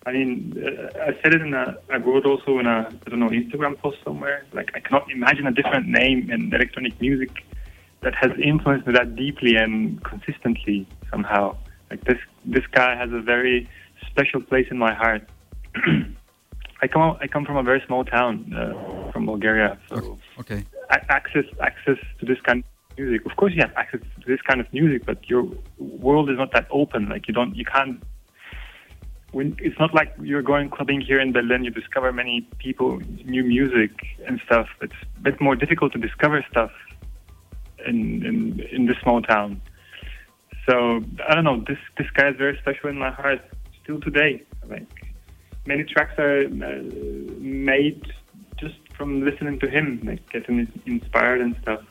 [0.07, 3.19] I mean, uh, I said it in a, I wrote also in a, I don't
[3.19, 4.45] know, Instagram post somewhere.
[4.53, 7.31] Like, I cannot imagine a different name in electronic music
[8.01, 11.57] that has influenced me that deeply and consistently somehow.
[11.89, 13.69] Like this, this guy has a very
[14.09, 15.27] special place in my heart.
[16.81, 20.63] I come, I come from a very small town, uh, from Bulgaria, so Okay.
[20.91, 23.25] a- access, access to this kind of music.
[23.25, 25.47] Of course, you have access to this kind of music, but your
[25.77, 27.09] world is not that open.
[27.09, 28.01] Like you don't, you can't.
[29.31, 33.43] When it's not like you're going clubbing here in Berlin, you discover many people, new
[33.43, 33.91] music
[34.25, 34.67] and stuff.
[34.81, 36.71] It's a bit more difficult to discover stuff
[37.85, 39.61] in in, in this small town.
[40.67, 41.63] So I don't know.
[41.67, 43.41] This this guy is very special in my heart
[43.83, 44.43] still today.
[44.67, 44.87] Like
[45.65, 46.81] many tracks are uh,
[47.39, 48.11] made
[48.57, 51.81] just from listening to him, like getting inspired and stuff.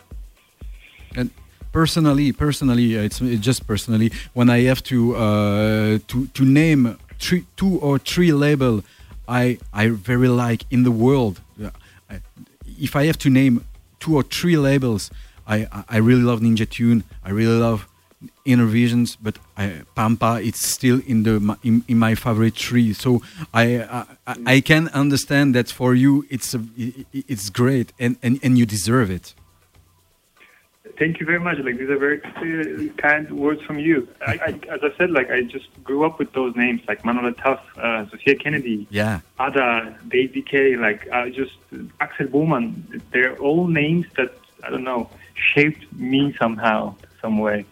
[1.17, 1.31] And
[1.73, 4.11] personally, personally, uh, it's, just personally.
[4.33, 8.83] When I have to uh, to to name three, two or three label,
[9.29, 11.41] I I very like in the world.
[12.81, 13.65] if I have to name
[14.01, 15.11] two or three labels,
[15.47, 17.03] I I- really love Ninja Tune.
[17.25, 17.87] I really love
[18.45, 22.93] Inner Visions, but I, Pampa it's still in the in, in my favorite tree.
[22.95, 23.23] So
[23.53, 23.65] I,
[24.27, 26.61] I I- can understand that for you it's a,
[27.13, 29.35] it's great and, and and you deserve it.
[30.99, 31.59] Thank you very much.
[31.59, 32.21] Like these are very
[32.99, 34.09] kind words from you.
[34.27, 37.33] I, I, as I said, like I just grew up with those names, like Manuel
[37.33, 39.21] Tuff, uh, Sophia Kennedy, Yeah.
[39.41, 41.57] Ada, Dave DK, like uh, just
[42.01, 43.03] Axel Bowman.
[43.13, 47.65] They're all names that I don't know shaped me somehow, some way.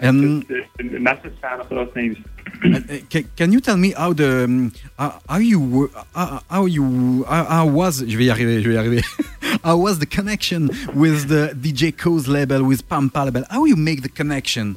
[0.00, 2.18] And Just, uh, massive fan of those names.
[2.58, 7.22] Uh, can, can you tell me how the um, how, how you how, how you
[7.24, 9.02] how, how was je vais y arriver je vais y arriver
[9.62, 14.02] how was the connection with the DJ Co's label with Pampa label how you make
[14.02, 14.76] the connection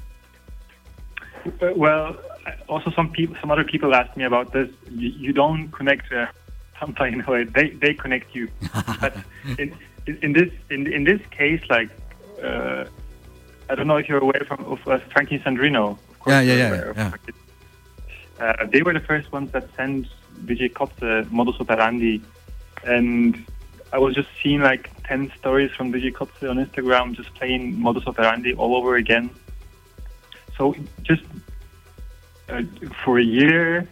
[1.45, 2.15] Uh, well,
[2.67, 4.69] also some people, some other people ask me about this.
[4.89, 6.27] You, you don't connect uh,
[6.75, 8.47] Pampa in a way; they they connect you.
[9.01, 9.15] but
[9.57, 9.75] in,
[10.05, 11.89] in, in this in, in this case, like
[12.43, 12.85] uh,
[13.71, 15.97] I don't know if you're aware from, of uh, Frankie Sandrino.
[16.09, 17.11] Of course Yeah, yeah, you're yeah,
[18.37, 18.45] yeah.
[18.45, 20.07] Uh, they were the first ones that sent
[20.43, 22.21] DJ Kotze modus operandi,
[22.83, 23.45] and
[23.93, 28.05] I was just seeing like ten stories from DJ Kotze on Instagram, just playing modus
[28.07, 29.29] operandi all over again.
[30.57, 31.23] So just
[32.49, 32.63] uh,
[33.05, 33.87] for a year,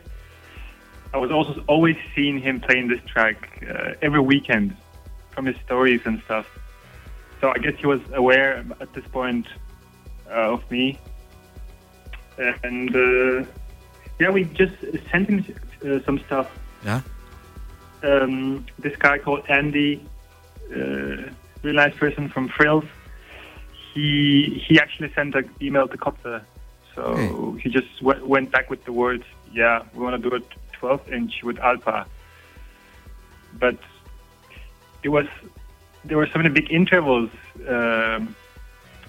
[1.14, 4.76] I was also always seeing him playing this track uh, every weekend
[5.32, 6.48] from his stories and stuff.
[7.40, 9.48] So I guess he was aware at this point
[10.30, 11.00] of me,
[12.64, 13.46] and uh,
[14.20, 14.74] yeah, we just
[15.12, 15.46] sent him
[15.86, 16.48] uh, some stuff.
[16.84, 17.02] Yeah.
[18.04, 20.06] Um, this guy called Andy,
[20.72, 20.78] uh,
[21.64, 22.86] really nice person from Frills.
[23.94, 26.42] He he actually sent an email to Kotze,
[26.96, 27.62] so Okay.
[27.64, 30.46] he just w- went back with the words, "Yeah, we want to do it
[30.80, 32.06] 12 inch with Alpha."
[33.60, 33.78] But
[35.04, 35.26] it was
[36.06, 37.30] there were so many big intervals
[37.68, 38.36] um,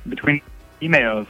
[0.08, 0.40] between
[0.80, 1.26] emails,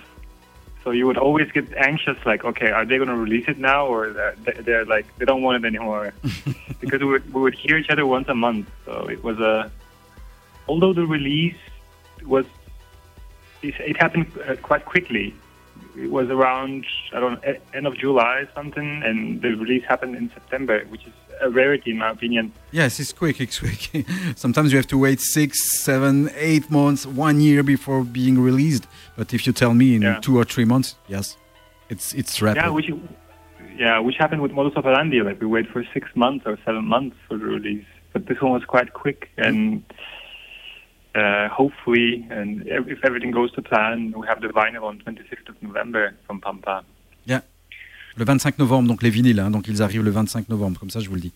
[0.83, 3.87] so you would always get anxious, like, okay, are they going to release it now,
[3.87, 6.15] or they're, they're like they don't want it anymore,
[6.81, 8.71] because we would, we would hear each other once a month.
[8.87, 9.71] So it was a,
[10.69, 11.59] although the release
[12.25, 12.47] was,
[13.63, 15.35] it, it happened uh, quite quickly.
[15.97, 20.31] It was around I don't know, end of July something, and the release happened in
[20.31, 21.13] September, which is
[21.43, 22.53] a rarity in my opinion.
[22.73, 23.41] Yes, it's quick.
[23.41, 24.07] It's quick.
[24.37, 28.87] Sometimes you have to wait six, seven, eight months, one year before being released.
[29.17, 30.21] But if you tell me in Yeah.
[30.21, 31.37] two or three months, yes,
[31.89, 32.63] it's it's rapid.
[32.63, 32.91] Yeah, which
[33.77, 35.21] yeah, which happened with Modus Operandi.
[35.23, 38.53] Like we wait for six months or seven months for the release, but this one
[38.53, 39.83] was quite quick, and
[41.15, 45.63] uh, hopefully, and if everything goes to plan, we have the vinyl on 25th of
[45.63, 46.85] November from Pampa.
[48.21, 51.01] Le 25 novembre, donc les vinyles, hein, donc ils arrivent le 25 novembre, comme ça
[51.01, 51.33] je vous le dis.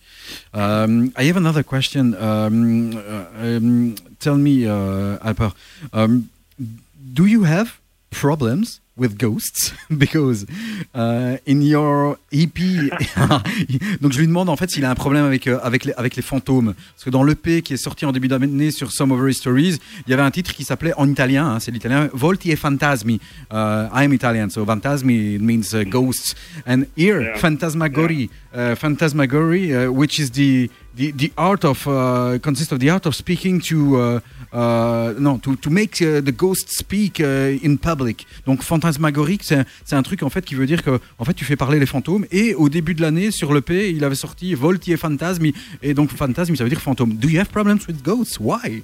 [0.52, 2.12] Um, I have another question.
[2.20, 5.54] Um, uh, um, tell me, uh, Alper,
[5.94, 6.24] um,
[6.58, 7.80] do you have
[8.10, 9.72] problems with ghosts?
[9.90, 10.46] Because
[10.94, 12.60] uh, in your EP,
[14.00, 16.16] donc je lui demande en fait s'il a un problème avec, euh, avec, les, avec
[16.16, 16.74] les fantômes.
[16.94, 19.78] Parce que dans l'EP qui est sorti en début d'année sur Some of Our Stories,
[20.06, 23.20] il y avait un titre qui s'appelait en italien, hein, c'est l'italien, Volti e Fantasmi.
[23.52, 26.34] Uh, I'm Italian, so Fantasmi means uh, ghosts.
[26.66, 27.36] And here, Yeah.
[27.38, 32.90] Phantasmagory, uh, Phantasmagory, uh, which is the, the, the art of, uh, consists of the
[32.90, 34.20] art of speaking to, uh,
[34.52, 38.26] uh, to, to make uh, the ghost speak uh, in public.
[38.46, 41.56] Donc phantasmagorique, c'est un- truc en fait qui veut dire que en fait tu fais
[41.56, 42.26] parler les fantômes.
[42.30, 45.54] Et au début de l'année sur le P, il avait sorti Volti e Fantasmi.
[45.82, 47.14] Et donc Fantasmi, ça veut dire fantôme.
[47.14, 48.38] Do you have problems with ghosts?
[48.38, 48.82] Why?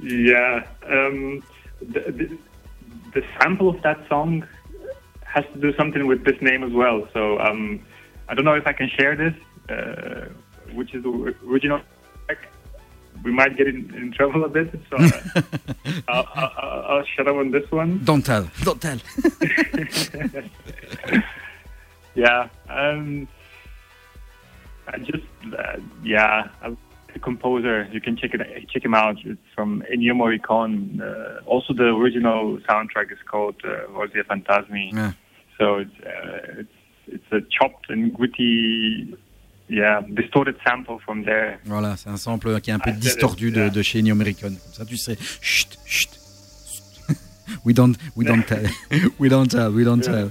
[0.00, 1.42] Yeah, um,
[1.80, 2.28] the,
[3.14, 4.44] the, sample of that song
[5.24, 7.08] has to do something with this name as well.
[7.12, 7.80] So um,
[8.28, 9.34] I don't know if I can share this,
[10.72, 11.80] which is the original
[12.26, 12.38] track.
[13.24, 15.10] We might get in, in trouble a bit, so uh,
[16.08, 18.04] I'll, I'll, I'll shut up on this one.
[18.04, 18.48] Don't tell.
[18.62, 18.98] Don't tell.
[22.18, 23.28] Yeah, um,
[24.88, 25.22] I just
[25.56, 26.76] uh, yeah, I'm
[27.14, 27.88] a composer.
[27.92, 29.18] You can check it check him out.
[29.24, 31.00] It's from Ennio Morricone.
[31.00, 34.92] Uh, also, the original soundtrack is called uh, Vorzia Fantasmi.
[34.92, 35.12] Yeah.
[35.58, 36.72] So it's uh, it's
[37.06, 39.14] it's a chopped and gritty,
[39.68, 41.58] yeah, distorted sample from there.
[41.66, 43.70] Voilà, c'est un sample qui est un peu Ah, c'est- distordu de, yeah.
[43.70, 44.56] de chez Ennio Morricone.
[44.56, 45.16] Comme ça, tu sais.
[45.40, 46.10] Chut, chut.
[47.64, 48.64] We don't, we don't tell.
[49.18, 49.72] We don't tell.
[49.72, 50.30] We don't tell.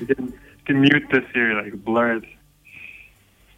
[0.00, 0.32] you, can, you
[0.66, 2.24] can mute this here, like blur it.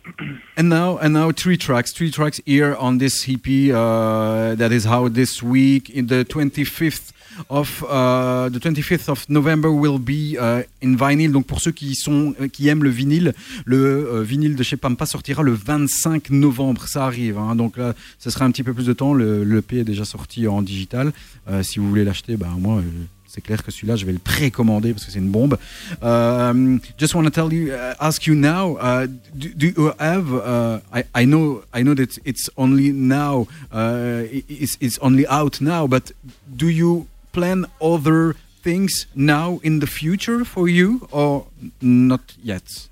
[0.58, 4.86] And now, and now, three tracks, three tracks here on this EP uh, that is
[4.86, 5.88] out this week.
[5.88, 7.12] In the 25th
[7.48, 11.32] of uh, the 25th of November will be uh, in vinyl.
[11.32, 13.34] Donc pour ceux qui sont, euh, qui aiment le vinyle,
[13.64, 16.86] le euh, vinyle de chez Pampa sortira le 25 novembre.
[16.88, 17.38] Ça arrive.
[17.38, 17.54] hein.
[17.56, 19.14] Donc là, ce sera un petit peu plus de temps.
[19.14, 21.12] Le, EP est déjà sorti en digital.
[21.48, 22.78] Euh, si vous voulez l'acheter, ben moi.
[22.78, 22.82] euh,
[23.26, 25.58] c'est clair que celui-là, je vais le précommander parce que c'est une bombe.
[26.02, 30.32] Um, just want to tell you, uh, ask you now, uh, do, do you have?
[30.32, 35.60] Uh, I, I know, I know that it's only now, uh, it's, it's only out
[35.60, 36.12] now, but
[36.46, 41.46] do you plan other things now in the future for you or
[41.82, 42.88] not yet?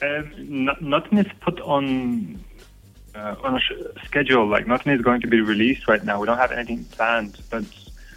[0.00, 2.38] Um, no, nothing is put on
[3.14, 3.60] uh, on a
[4.04, 4.46] schedule.
[4.46, 6.20] Like nothing is going to be released right now.
[6.20, 7.38] We don't have anything planned.
[7.50, 7.64] But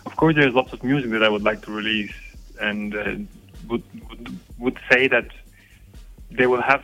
[0.06, 2.14] of course, there's lots of music that I would like to release,
[2.60, 3.16] and uh,
[3.70, 5.28] would, would would say that
[6.32, 6.84] they will have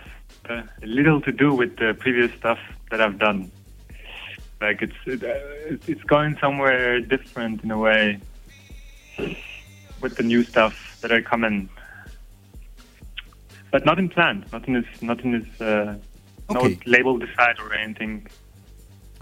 [0.49, 2.59] uh, little to do with the previous stuff
[2.89, 3.51] that I've done.
[4.61, 5.27] Like it's it, uh,
[5.87, 8.19] it's- going somewhere different in a way
[10.01, 11.69] with the new stuff that are coming
[13.71, 14.45] but nothing planned.
[14.51, 15.95] Nothing is nothing is uh,
[16.49, 16.73] Okay.
[16.85, 18.27] no label decided or anything.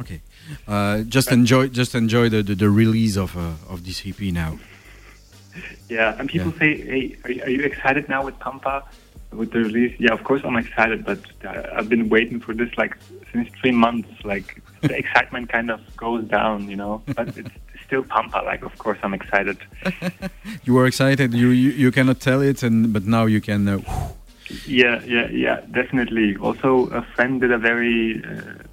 [0.01, 0.21] Okay.
[0.67, 4.57] Uh, just enjoy, just enjoy the, the, the release of uh, of this EP now.
[5.89, 6.59] Yeah, and people Yeah.
[6.59, 8.83] say, "Hey, are you, are you excited now with Pampa,
[9.31, 12.71] with the release?" Yeah, of course I'm excited, but uh, I've been waiting for this
[12.77, 12.97] like
[13.31, 14.09] since three months.
[14.23, 14.49] Like
[14.81, 17.01] the excitement kind of goes down, you know.
[17.15, 17.49] But it's
[17.85, 18.41] still Pampa.
[18.45, 19.57] Like, of course I'm excited.
[20.65, 21.33] You were excited.
[21.33, 23.67] You you, you cannot tell it, and but now you can.
[23.67, 23.79] Uh,
[24.65, 26.35] Yeah, yeah, yeah, definitely.
[26.37, 28.63] Also, a friend did a very uh,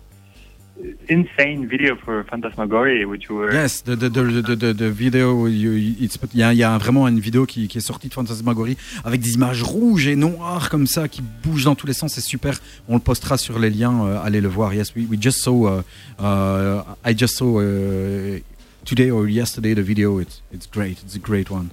[1.08, 6.18] insane video for Phantasmagoria, which were Yes, the, the, the, the, the, video, you- it's-
[6.34, 9.20] il y a, y a vraiment une vidéo qui, qui est sortie de Phantasmagorie avec
[9.20, 12.12] des images rouges et noires comme ça qui bougent dans tous les sens.
[12.14, 12.58] C'est super.
[12.88, 14.04] On le postera sur les liens.
[14.06, 14.74] euh, allez le voir.
[14.74, 15.66] Yes, we, we just saw.
[15.66, 15.82] Uh,
[16.22, 18.38] uh, I just saw uh,
[18.84, 20.18] today or yesterday the video.
[20.20, 20.98] It's it's great.
[21.04, 21.70] It's a great one.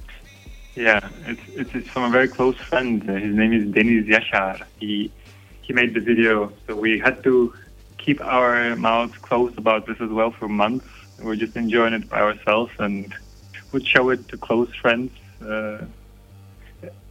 [0.75, 3.03] Yeah, it's, it's it's from a very close friend.
[3.03, 4.63] His name is Denis Yashar.
[4.79, 5.11] He
[5.61, 7.53] he made the video, so we had to
[8.05, 10.85] keep our mouths closed about this as well for months.
[11.19, 13.13] We're just enjoying it by ourselves, and
[13.71, 15.11] would show it to close friends
[15.41, 15.85] uh,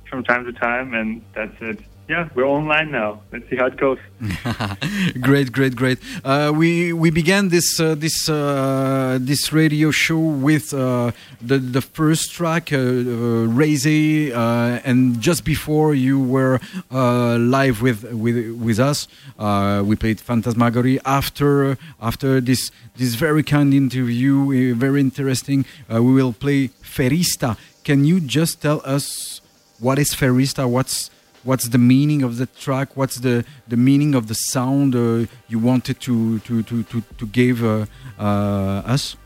[0.08, 1.78] from time to time, and that's it.
[2.08, 3.20] Yeah, we're online now.
[3.32, 3.98] Let's see how it goes.
[5.20, 5.98] great, great, great.
[6.24, 11.80] Uh, we we began this uh, this uh, this radio show with uh, the the
[11.80, 16.58] first track, uh, uh, Raise, uh, and just before you were
[16.90, 19.06] uh, live with with with us,
[19.38, 20.98] uh, we played Phantasmagory.
[21.06, 27.56] After after this this very kind interview, very interesting, we will play Ferista.
[27.84, 29.40] Can you just tell us
[29.78, 30.68] what is Ferista?
[30.68, 31.10] What's
[31.44, 35.58] what's the meaning of the track what's the the meaning of the sound uh, you
[35.58, 37.84] wanted to to to to, to give uh,
[38.18, 39.16] uh, us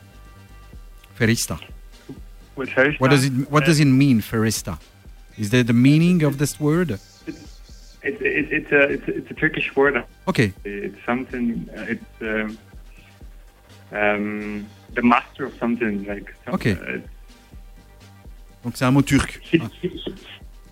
[1.18, 1.56] ferista
[2.56, 2.70] With
[3.01, 4.78] what does it what does it mean ferista
[5.36, 7.12] is there the meaning of this word It's,
[8.02, 9.97] it, it, it's a it's, a- it's a Turkish word.
[10.28, 11.47] okay It's something.
[11.76, 12.59] Uh, it's um,
[13.93, 16.05] um, the master of something.
[16.12, 16.72] Like some- Okay.
[16.72, 17.01] uh,
[18.64, 19.40] donc c'est un mot turc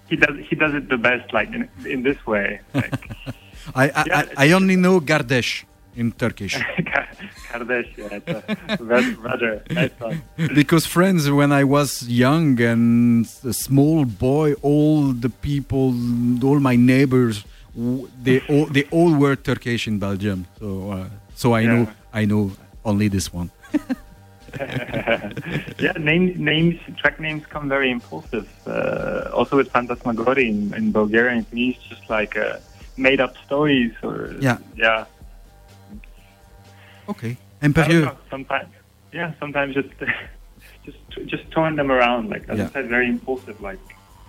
[0.09, 1.33] he, does he does it the best.
[1.33, 2.61] Like in, in this way.
[2.75, 2.95] Like
[3.75, 5.65] I, I, Yeah, I, I only know gardesh
[5.97, 6.55] in turkish
[7.51, 7.89] Kardesh.
[7.97, 8.19] Yeah,
[9.15, 9.63] brother.
[10.55, 15.95] because friends when i was young and a small boy all the people
[16.43, 17.45] all my neighbors
[18.23, 22.51] they all they all were turkish in belgium so uh, so i know i know
[22.85, 23.51] only this one
[25.79, 28.49] yeah, name, names, track names come very impulsive.
[28.67, 32.59] Uh, also with Phantasmagoria in, in Bulgarian, it means just like uh,
[32.97, 34.59] made up stories or Yeah.
[34.77, 35.05] yeah.
[37.09, 38.69] okay I don't impérieux know, sometimes,
[39.13, 39.89] yeah, sometimes just
[40.87, 40.99] just
[41.33, 42.69] just throwing them around like as Yeah.
[42.69, 43.57] I said, very impulsive.
[43.61, 43.81] Like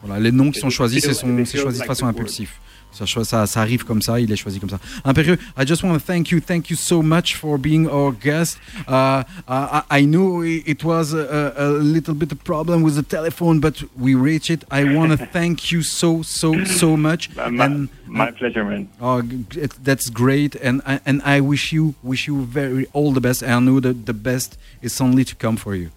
[0.04, 2.52] Voilà, les noms qui sont choisis, c'est choisi de façon impulsive.
[2.96, 4.80] Ça, ça, ça arrive comme ça, il est choisi comme ça.
[5.04, 8.58] Impérieux, I just want to thank you, thank you so much for being our guest.
[8.88, 13.60] Uh, I, I know it was a, a little bit of problem with the telephone,
[13.60, 14.64] but we reached it.
[14.72, 17.30] I want to thank you so, so, so much.
[17.38, 18.88] uh, my, And- my pleasure, man.
[19.02, 19.22] Oh,
[19.56, 23.44] it, that's great, and and I wish you wish you very all the best.
[23.44, 25.90] I know that the best is only to come for you.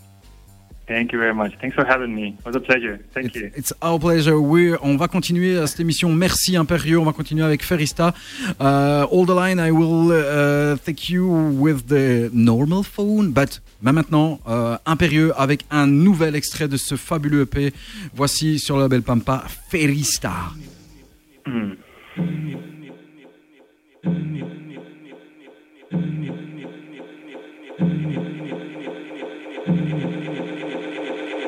[0.88, 1.52] Thank you very much.
[1.60, 2.28] Thanks for having me.
[2.38, 2.98] It was a pleasure.
[3.12, 3.50] Thank It's, you.
[3.54, 4.40] it's our pleasure.
[4.40, 6.10] We're- on va continuer à cette émission.
[6.10, 6.98] Merci Impérieux.
[6.98, 8.14] On va continuer avec Ferista.
[8.58, 11.26] Uh, all the line, I will uh, take you
[11.60, 13.32] with the normal phone.
[13.32, 17.72] But bah maintenant, euh, Impérieux avec un nouvel extrait de ce fabuleux EP.
[18.14, 20.32] Voici sur le label Pampa, Ferista.
[21.46, 21.72] Mm.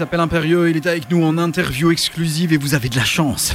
[0.00, 0.70] s'appelle Impérieux.
[0.70, 3.52] Il est avec nous en interview exclusive et vous avez de la chance.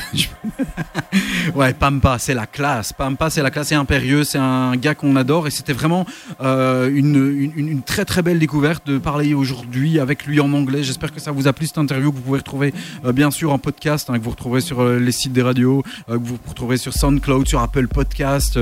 [1.56, 2.94] ouais, Pampa, c'est la classe.
[2.94, 6.06] Pampa, c'est la classe et Impérieux, c'est un gars qu'on adore et c'était vraiment
[6.42, 10.84] euh, une, une- très très belle découverte de parler aujourd'hui avec lui en anglais.
[10.84, 12.74] J'espère que ça vous a plu cette interview que vous pouvez retrouver
[13.06, 15.84] euh, bien sûr en podcast, hein, que vous retrouverez sur euh, les sites des radios,
[16.08, 18.60] que vous retrouverez sur SoundCloud, sur Apple Podcast,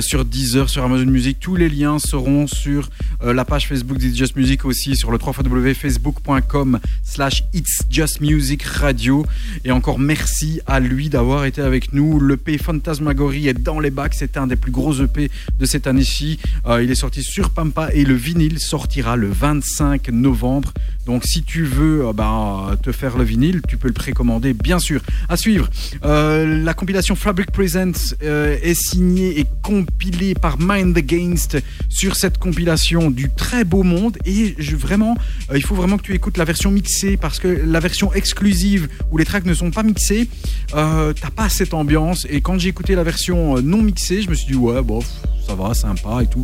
[0.00, 1.38] sur Deezer, sur Amazon Music.
[1.40, 2.88] Tous les liens seront sur
[3.22, 9.24] la page Facebook d'It's Just Music aussi, sur le www.facebook.com slash It's Just Music Radio.
[9.64, 12.20] Et encore merci à lui d'avoir été avec nous.
[12.20, 14.14] L'EP Phantasmagorie est dans les bacs.
[14.14, 16.38] C'est un des plus gros EP de cette année-ci.
[16.80, 20.72] Il est sorti sur Pampa et le vinyle sortira le 25 novembre.
[21.06, 24.78] Donc si tu veux euh, ben, te faire le vinyle, tu peux le précommander bien
[24.78, 25.00] sûr.
[25.28, 25.68] À suivre,
[26.04, 31.58] euh, la compilation Fabric Presents euh, est signée et compilée par Mind Against
[31.88, 35.16] sur cette compilation du très beau monde et vraiment,
[35.54, 39.18] il faut vraiment que tu écoutes la version mixée parce que la version exclusive où
[39.18, 40.28] les tracks ne sont pas mixés,
[40.70, 44.46] t'as pas cette ambiance et quand j'ai écouté la version non mixée, je me suis
[44.46, 45.10] dit ouais bon pff,
[45.46, 46.42] ça va sympa et tout.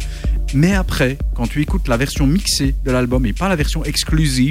[0.54, 4.47] Mais après, quand tu écoutes la version mixée de l'album et pas la version exclusive,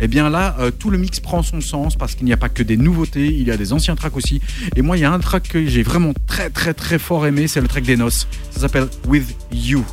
[0.00, 2.48] eh bien là, euh, tout le mix prend son sens parce qu'il n'y a pas
[2.48, 4.40] que des nouveautés, il y a des anciens tracks aussi.
[4.76, 7.48] Et moi, il y a un track que j'ai vraiment très très très fort aimé,
[7.48, 8.26] c'est le track des noces.
[8.50, 9.84] Ça s'appelle With You.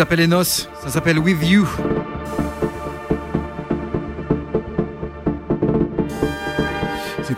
[0.00, 1.68] Il s'appelle Enos, ça s'appelle With You.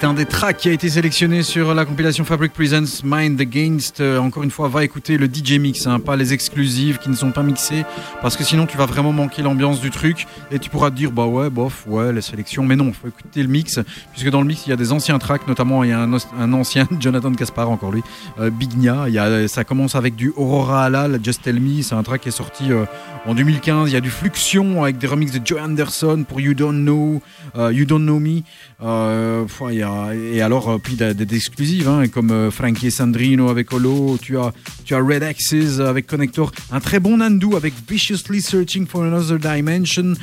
[0.03, 4.01] C'est un des tracks qui a été sélectionné sur la compilation Fabric Presents Mind Against.
[4.01, 7.15] Euh, encore une fois, va écouter le DJ mix, hein, pas les exclusives qui ne
[7.15, 7.85] sont pas mixées,
[8.21, 11.13] parce que sinon tu vas vraiment manquer l'ambiance du truc et tu pourras te dire
[11.13, 12.65] bah ouais, bof, ouais, la sélection.
[12.65, 13.79] Mais non, faut écouter le mix,
[14.11, 16.53] puisque dans le mix il y a des anciens tracks, notamment il y a un
[16.53, 18.03] ancien Jonathan Caspar, encore lui,
[18.41, 19.05] euh, Bignia.
[19.07, 22.23] Il y a, ça commence avec du Aurora Halal, Just Tell Me, c'est un track
[22.23, 22.87] qui est sorti euh,
[23.27, 23.91] en 2015.
[23.91, 27.23] Il y a du Fluxion avec des remixes de Joe Anderson pour You Don't Know,
[27.57, 28.41] euh, You Don't Know Me.
[28.83, 34.39] Euh, a- et alors, euh, puis des, exclusives, hein, comme Frankie Sandrino avec Holo, tu
[34.39, 34.53] as,
[34.85, 39.39] tu as Red Axes avec Connector, un très bon Nandu avec Viciously Searching for Another
[39.39, 40.15] Dimension,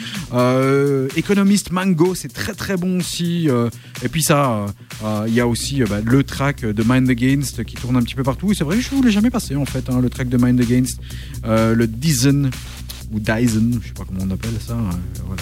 [1.15, 3.47] Economist Mango, c'est très très bon aussi.
[4.03, 4.65] et puis ça,
[5.27, 8.23] il y a aussi bah, le track de Mind Against qui tourne un petit peu
[8.23, 8.53] partout.
[8.53, 10.59] C'est vrai que je ne l'ai jamais passé en fait, hein, le track de Mind
[10.59, 10.99] Against,
[11.45, 12.51] le Dizen
[13.11, 14.89] ou Dyson, je sais pas comment on appelle ça, hein,
[15.25, 15.41] voilà,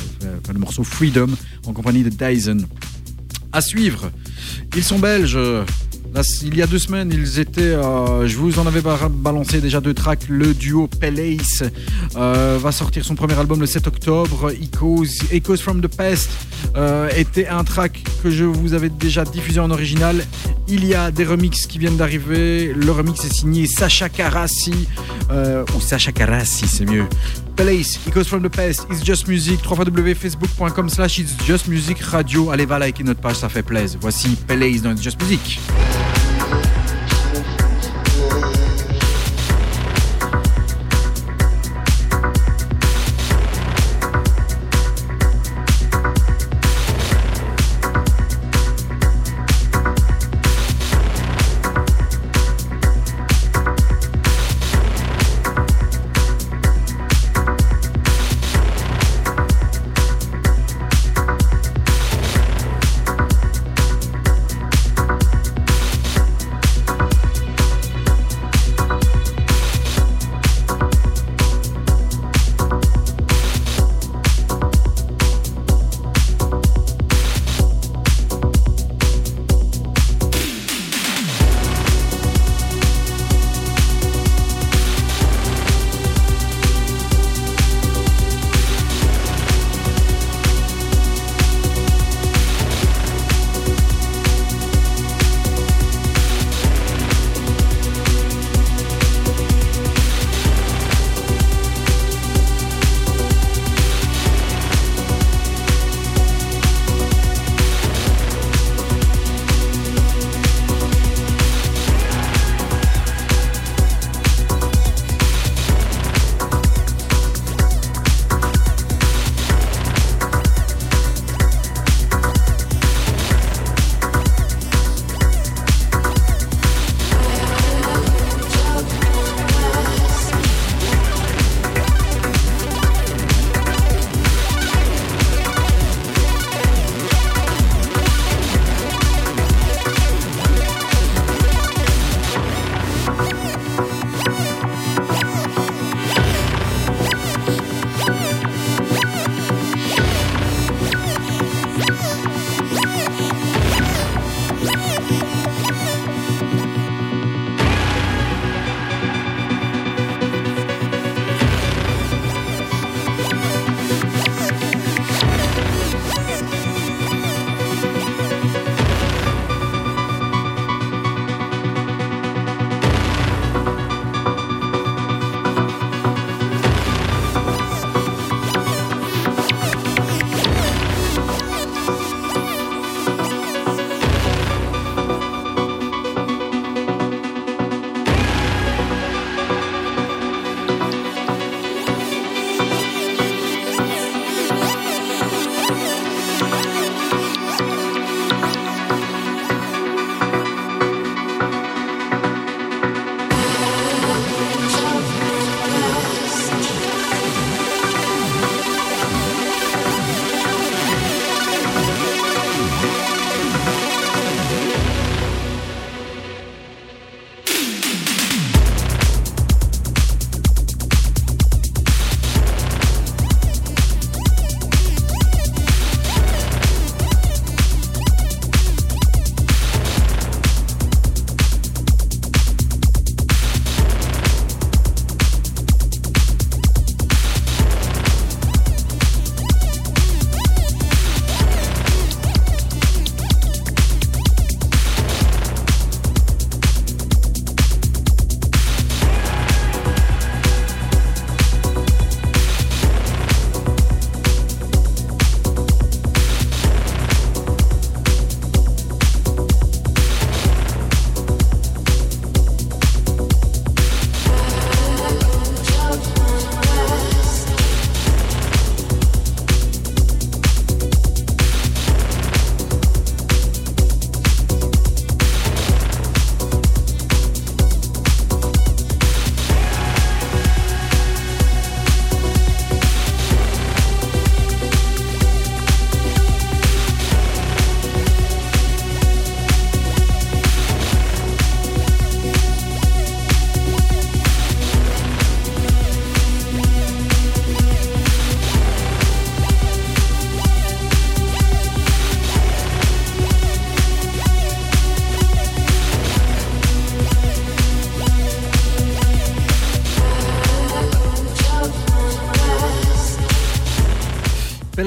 [0.54, 1.30] le morceau Freedom
[1.66, 2.60] en compagnie de Dyson.
[3.52, 4.12] À suivre,
[4.76, 5.40] ils sont belges.
[6.42, 7.76] Il y a deux semaines, ils étaient.
[8.26, 10.28] je vous en avais ba- balancé déjà deux tracks.
[10.30, 11.64] Le duo Palace
[12.16, 14.52] euh, va sortir son premier album le 7 octobre.
[14.52, 16.30] Echoes, Echoes from the Past
[16.76, 20.26] euh, était un track que je vous avais déjà diffusé en original.
[20.68, 22.74] Il y a des remixes qui viennent d'arriver.
[22.74, 24.08] Le remix est signé Sacha
[25.30, 27.06] euh, ou Sacha Karasi, c'est mieux.
[27.58, 32.52] Palace, Echoes from the Past, It's Just Music, www.facebook.com slash It's Just Music Radio.
[32.52, 34.00] Allez, va liker notre page, ça fait plaisir.
[34.00, 35.60] Voici Palace dans It's Just Music.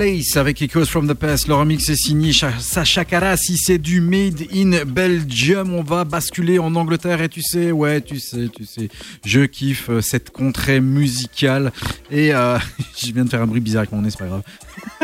[0.01, 1.47] Avec Echoes from the Past.
[1.47, 3.37] Le remix est signé Sacha Kara.
[3.37, 7.21] Si c'est du Made in Belgium, on va basculer en Angleterre.
[7.21, 8.89] Et tu sais, ouais, tu sais, tu sais,
[9.27, 11.71] je kiffe euh, cette contrée musicale.
[12.11, 12.59] Et euh,
[12.99, 14.43] je viens de faire un bruit bizarre avec mon nez, c'est pas grave.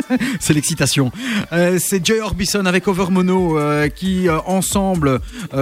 [0.41, 1.13] c'est l'excitation.
[1.53, 5.21] Euh, c'est Joy Orbison avec Overmono euh, qui ensemble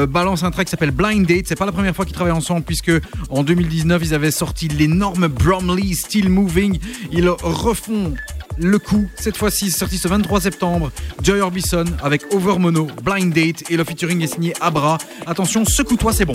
[0.09, 1.47] balance un track qui s'appelle Blind Date.
[1.49, 2.93] C'est pas la première fois qu'ils travaillent ensemble puisque
[3.31, 6.79] en 2019 ils avaient sorti l'énorme Bromley Still Moving.
[7.11, 8.15] Ils refont
[8.59, 9.09] le coup.
[9.15, 10.91] Cette fois-ci, sorti ce 23 septembre.
[11.23, 14.99] Joy Orbison avec Overmono, Blind Date et le featuring est signé Abra.
[15.27, 16.35] Attention, secoue-toi, c'est bon.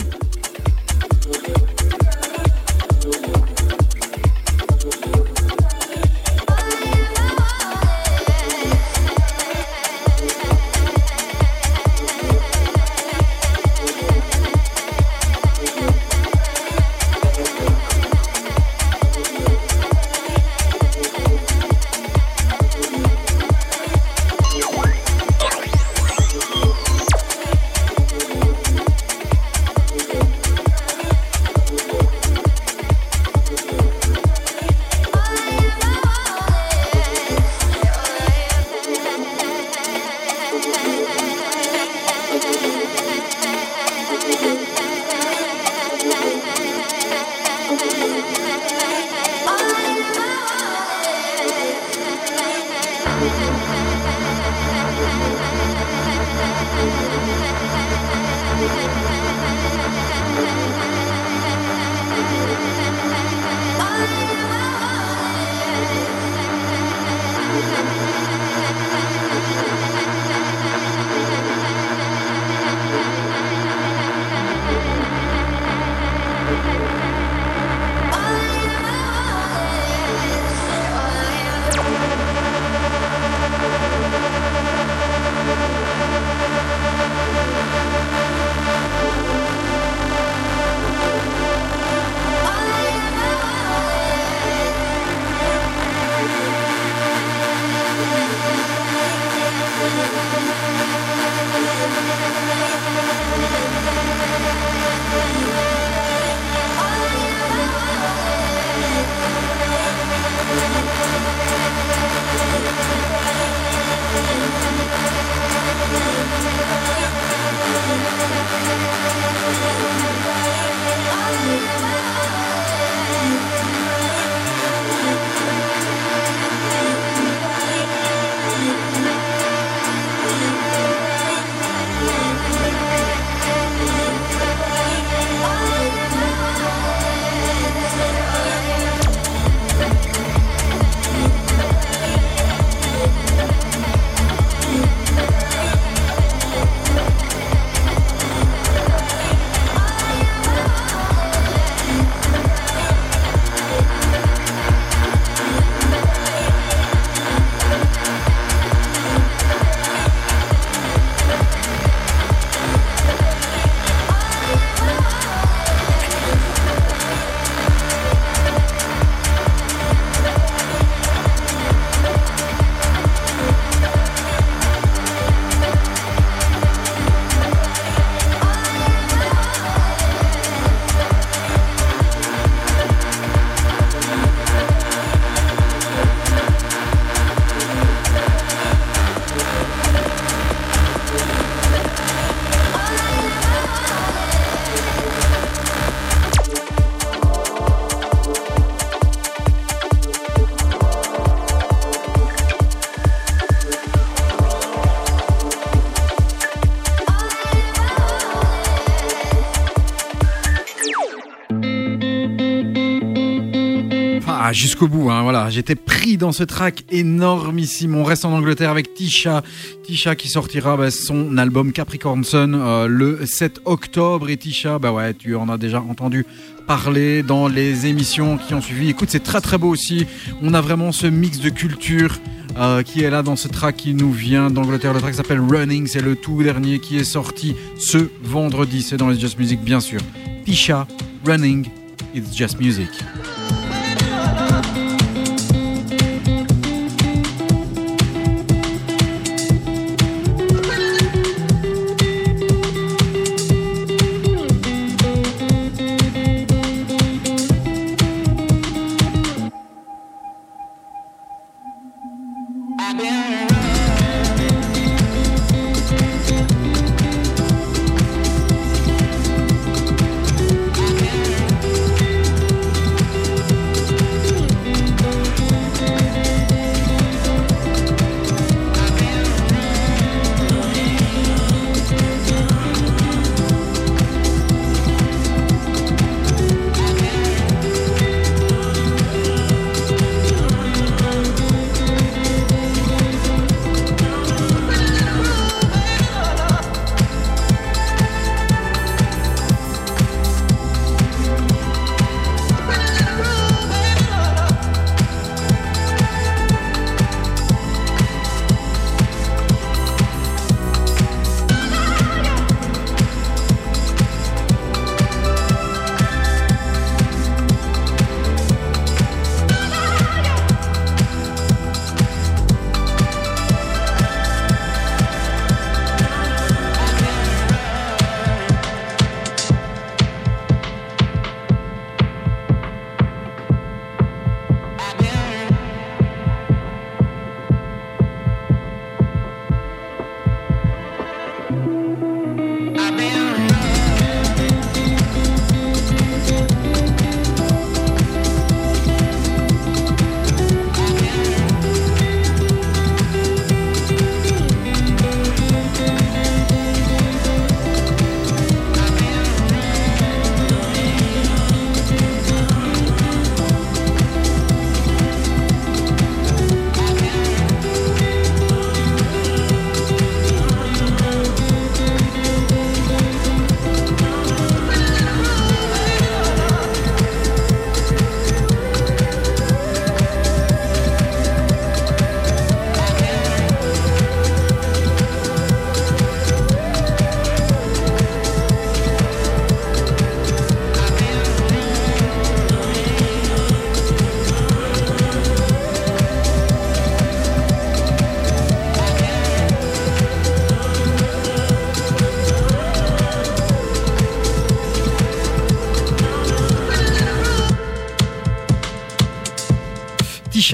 [214.49, 215.51] Ah, jusqu'au bout, hein, voilà.
[215.51, 217.93] J'étais pris dans ce track énormissime.
[217.93, 219.43] On reste en Angleterre avec Tisha.
[219.84, 224.27] Tisha qui sortira bah, son album Capricorn Sun euh, le 7 octobre.
[224.27, 226.26] Et Tisha, bah ouais, tu en as déjà entendu
[226.65, 228.89] parler dans les émissions qui ont suivi.
[228.89, 230.07] Écoute, c'est très très beau aussi.
[230.41, 232.17] On a vraiment ce mix de culture.
[232.57, 234.95] euh, qui est là dans ce track qui nous vient d'Angleterre.
[234.95, 238.81] Le track s'appelle Running, c'est le tout dernier qui est sorti ce vendredi.
[238.81, 239.99] C'est dans les Just Music, bien sûr.
[240.43, 240.88] Tisha,
[241.23, 241.67] Running,
[242.15, 242.89] It's Just Music.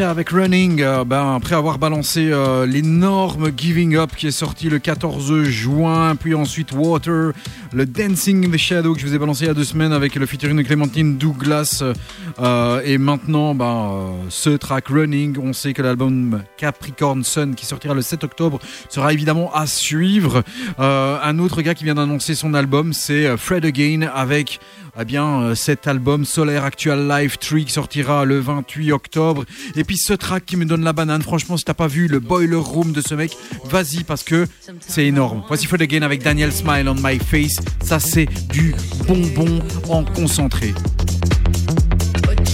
[0.03, 4.79] Avec Running, euh, ben, après avoir balancé euh, l'énorme Giving Up qui est sorti le
[4.79, 7.31] 14 juin, puis ensuite Water,
[7.71, 9.93] le Dancing in the Shadow que je vous ai balancé il y a deux semaines
[9.93, 11.81] avec le featuring de Clémentine Douglas,
[12.39, 17.65] euh, et maintenant ben, euh, ce track Running, on sait que l'album Capricorn Sun qui
[17.65, 18.59] sortira le 7 octobre
[18.89, 20.43] sera évidemment à suivre.
[20.79, 24.59] Euh, un autre gars qui vient d'annoncer son album, c'est Fred Again avec
[24.97, 29.43] eh bien, cet album Solaire Actual Live 3 qui sortira le 28 octobre.
[29.75, 32.19] Et puis ce track qui me donne la banane, franchement, si t'as pas vu le
[32.19, 33.35] boiler room de ce mec,
[33.65, 34.47] vas-y parce que
[34.79, 35.43] c'est énorme.
[35.47, 37.59] Voici Fred Again avec Daniel Smile on My Face.
[37.83, 38.73] Ça, c'est du
[39.05, 39.59] bonbon
[39.89, 40.73] en concentré.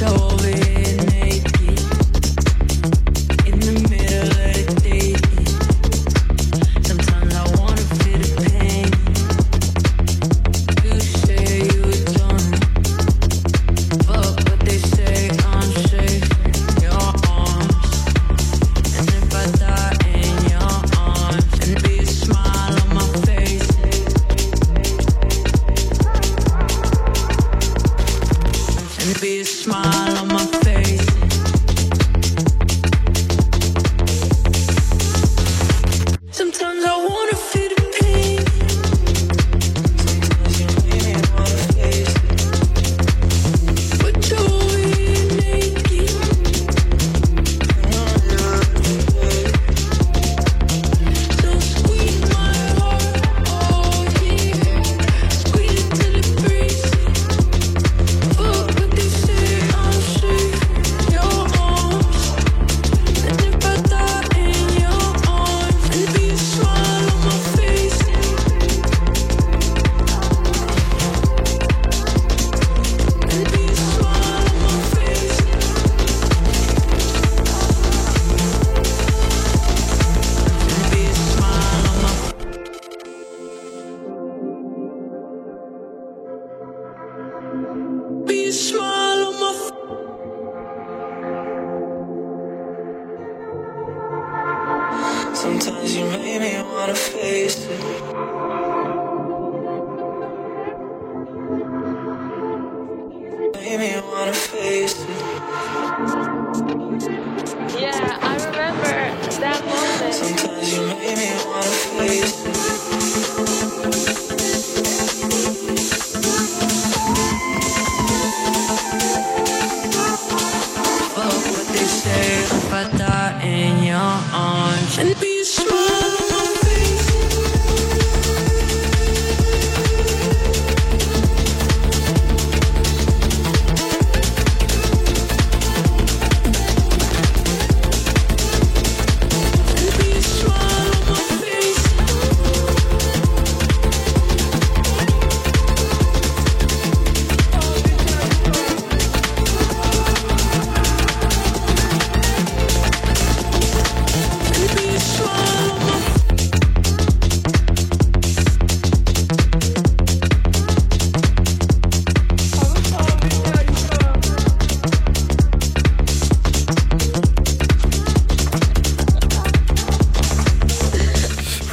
[0.02, 0.51] Be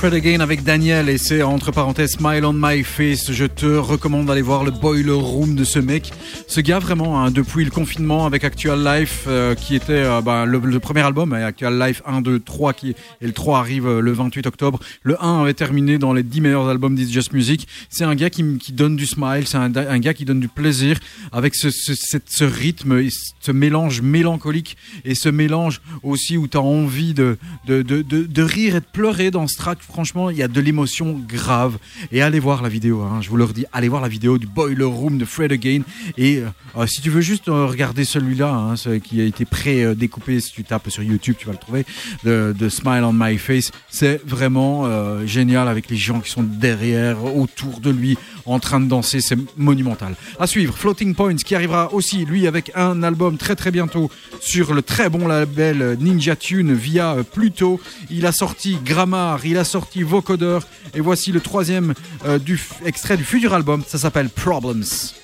[0.09, 3.31] Fred Again avec Daniel et c'est entre parenthèses Smile on My Face.
[3.31, 6.13] Je te recommande d'aller voir le boiler room de ce mec.
[6.59, 10.45] Ce gars vraiment, hein, depuis le confinement avec Actual Life euh, qui était euh, bah,
[10.45, 14.01] le, premier album, hein, Actual Life 1, 2, 3 qui, et le 3 arrive euh,
[14.01, 14.81] le 28 octobre.
[15.05, 17.69] Le 1 avait terminé dans les 10 meilleurs albums d'It's Just Music.
[17.91, 20.99] C'est un gars qui, donne du smile, c'est un, gars qui donne du plaisir
[21.31, 23.05] avec ce, rythme,
[23.39, 28.87] ce mélange mélancolique et ce mélange aussi où tu as envie de rire et de
[28.93, 29.79] pleurer dans ce track.
[29.81, 31.79] Franchement, il y a de l'émotion grave.
[32.11, 34.49] Et allez voir la vidéo, hein, je vous le redis, allez voir la vidéo du
[34.49, 35.83] Boiler Room de Fred Again.
[36.17, 36.43] Et
[36.77, 40.53] euh, si tu veux juste euh, regarder celui-là, hein, ce qui a été pré-découpé, si
[40.53, 41.85] tu tapes sur YouTube, tu vas le trouver,
[42.25, 47.25] de, Smile on My Face, c'est vraiment euh, génial avec les gens qui sont derrière,
[47.25, 50.15] autour de lui, en train de danser, c'est monumental.
[50.39, 54.11] À suivre, Floating Points qui arrivera aussi, lui, avec un album très très bientôt
[54.41, 57.81] sur le très bon label Ninja Tune via Pluto.
[58.11, 60.61] Il a sorti Grammar, il a sorti Vocoder,
[60.95, 61.95] et voici le troisième
[62.45, 64.29] du extrait du futur album, ça s'appelle.
[64.29, 65.18] Problems.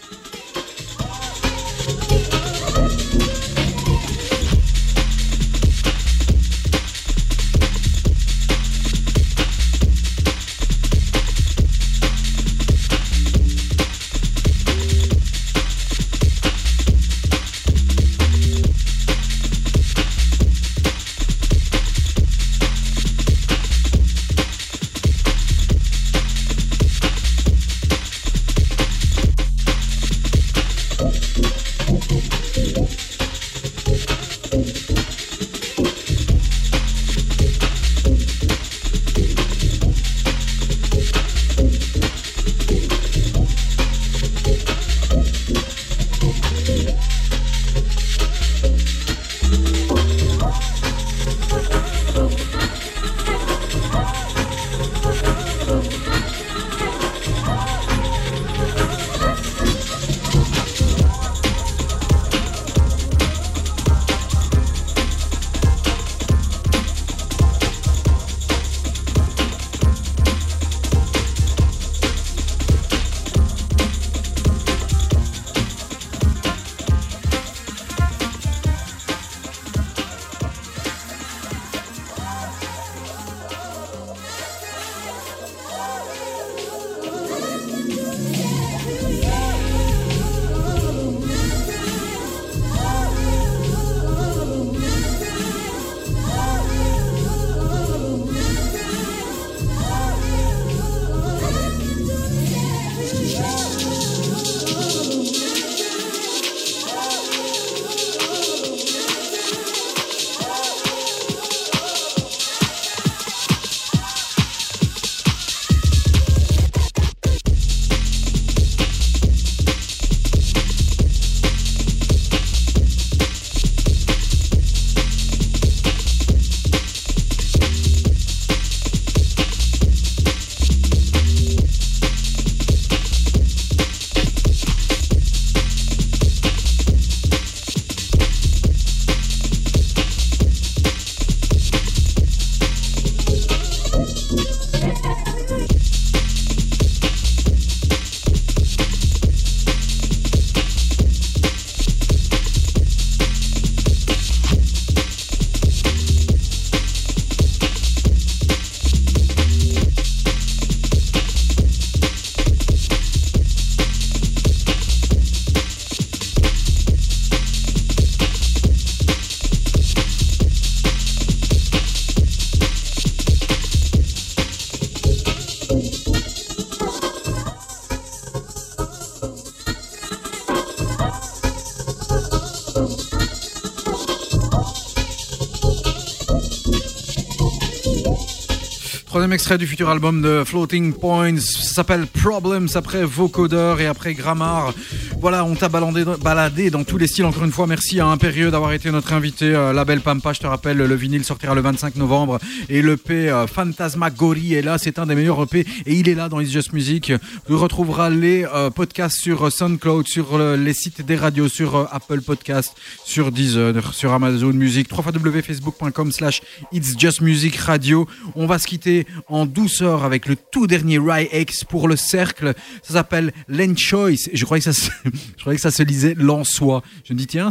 [189.34, 191.40] Extrait du futur album de Floating Points.
[191.40, 194.72] S'appelle Problems après Vocodeur et après Grammar.
[195.20, 197.24] Voilà, on t'a baladé, dans tous les styles.
[197.24, 199.46] Encore une fois, merci à Impérieux d'avoir été notre invité.
[199.46, 202.38] Euh, label Pampa, je te rappelle, le vinyle sortira le 25 novembre.
[202.68, 204.78] Et l'EP euh, est là.
[204.78, 205.66] C'est un des meilleurs EP.
[205.86, 207.12] Et il est là dans It's Just Music.
[207.46, 211.88] Tu retrouveras les euh, podcasts sur euh, SoundCloud, sur euh, les sites des radios, sur
[211.92, 212.74] Apple Podcast,
[213.14, 216.42] sur Deezer, sur Amazon Music, www.facebook.com slash
[216.72, 218.08] It's Just Music Radio.
[218.34, 222.54] On va se quitter en douceur avec le tout dernier Rye X pour le cercle.
[222.82, 224.28] Ça s'appelle Len Choice.
[224.32, 224.90] Je croyais que ça se,
[225.36, 226.82] je croyais que ça se lisait Lensois.
[227.04, 227.50] Je me dis, tiens,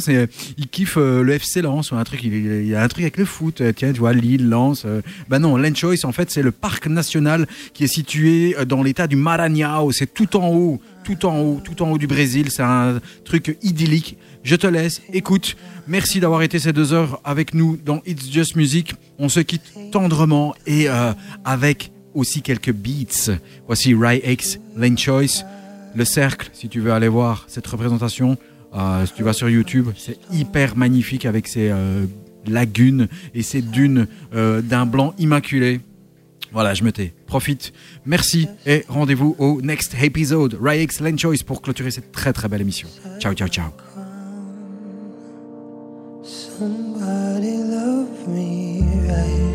[0.58, 3.24] il kiffe euh, le FC Lens un truc, il, y a un truc avec le
[3.24, 3.62] foot.
[3.62, 4.84] Euh, Tiens, tu vois, Lille, Lens.
[4.84, 5.02] euh.
[5.30, 9.08] Ben non, Len Choice, en fait, c'est le parc national qui est situé dans l'état
[9.08, 9.94] du Maranhão.
[9.94, 12.52] C'est tout en haut, tout en haut, tout en haut du Brésil.
[12.52, 14.18] C'est un truc idyllique.
[14.44, 15.56] Je te laisse, écoute.
[15.88, 18.94] Merci d'avoir été ces deux heures avec nous dans It's Just Music.
[19.20, 21.14] On se quitte tendrement et euh,
[21.46, 23.32] avec aussi quelques beats.
[23.68, 25.44] Voici Rye X, Lane Choice,
[25.96, 28.38] Le Cercle, si tu veux aller voir cette représentation.
[28.76, 32.06] euh, si tu vas sur YouTube, c'est hyper magnifique avec ces euh,
[32.46, 35.80] lagunes et ces dunes d'un blanc immaculé.
[36.52, 37.14] Voilà, je me tais.
[37.28, 37.74] Profite.
[38.06, 40.58] Merci et rendez-vous au next episode.
[40.62, 42.88] Rye X, Lane Choice pour clôturer cette très très belle émission.
[43.20, 43.93] Ciao, ciao, ciao.
[46.60, 49.53] Somebody love me right.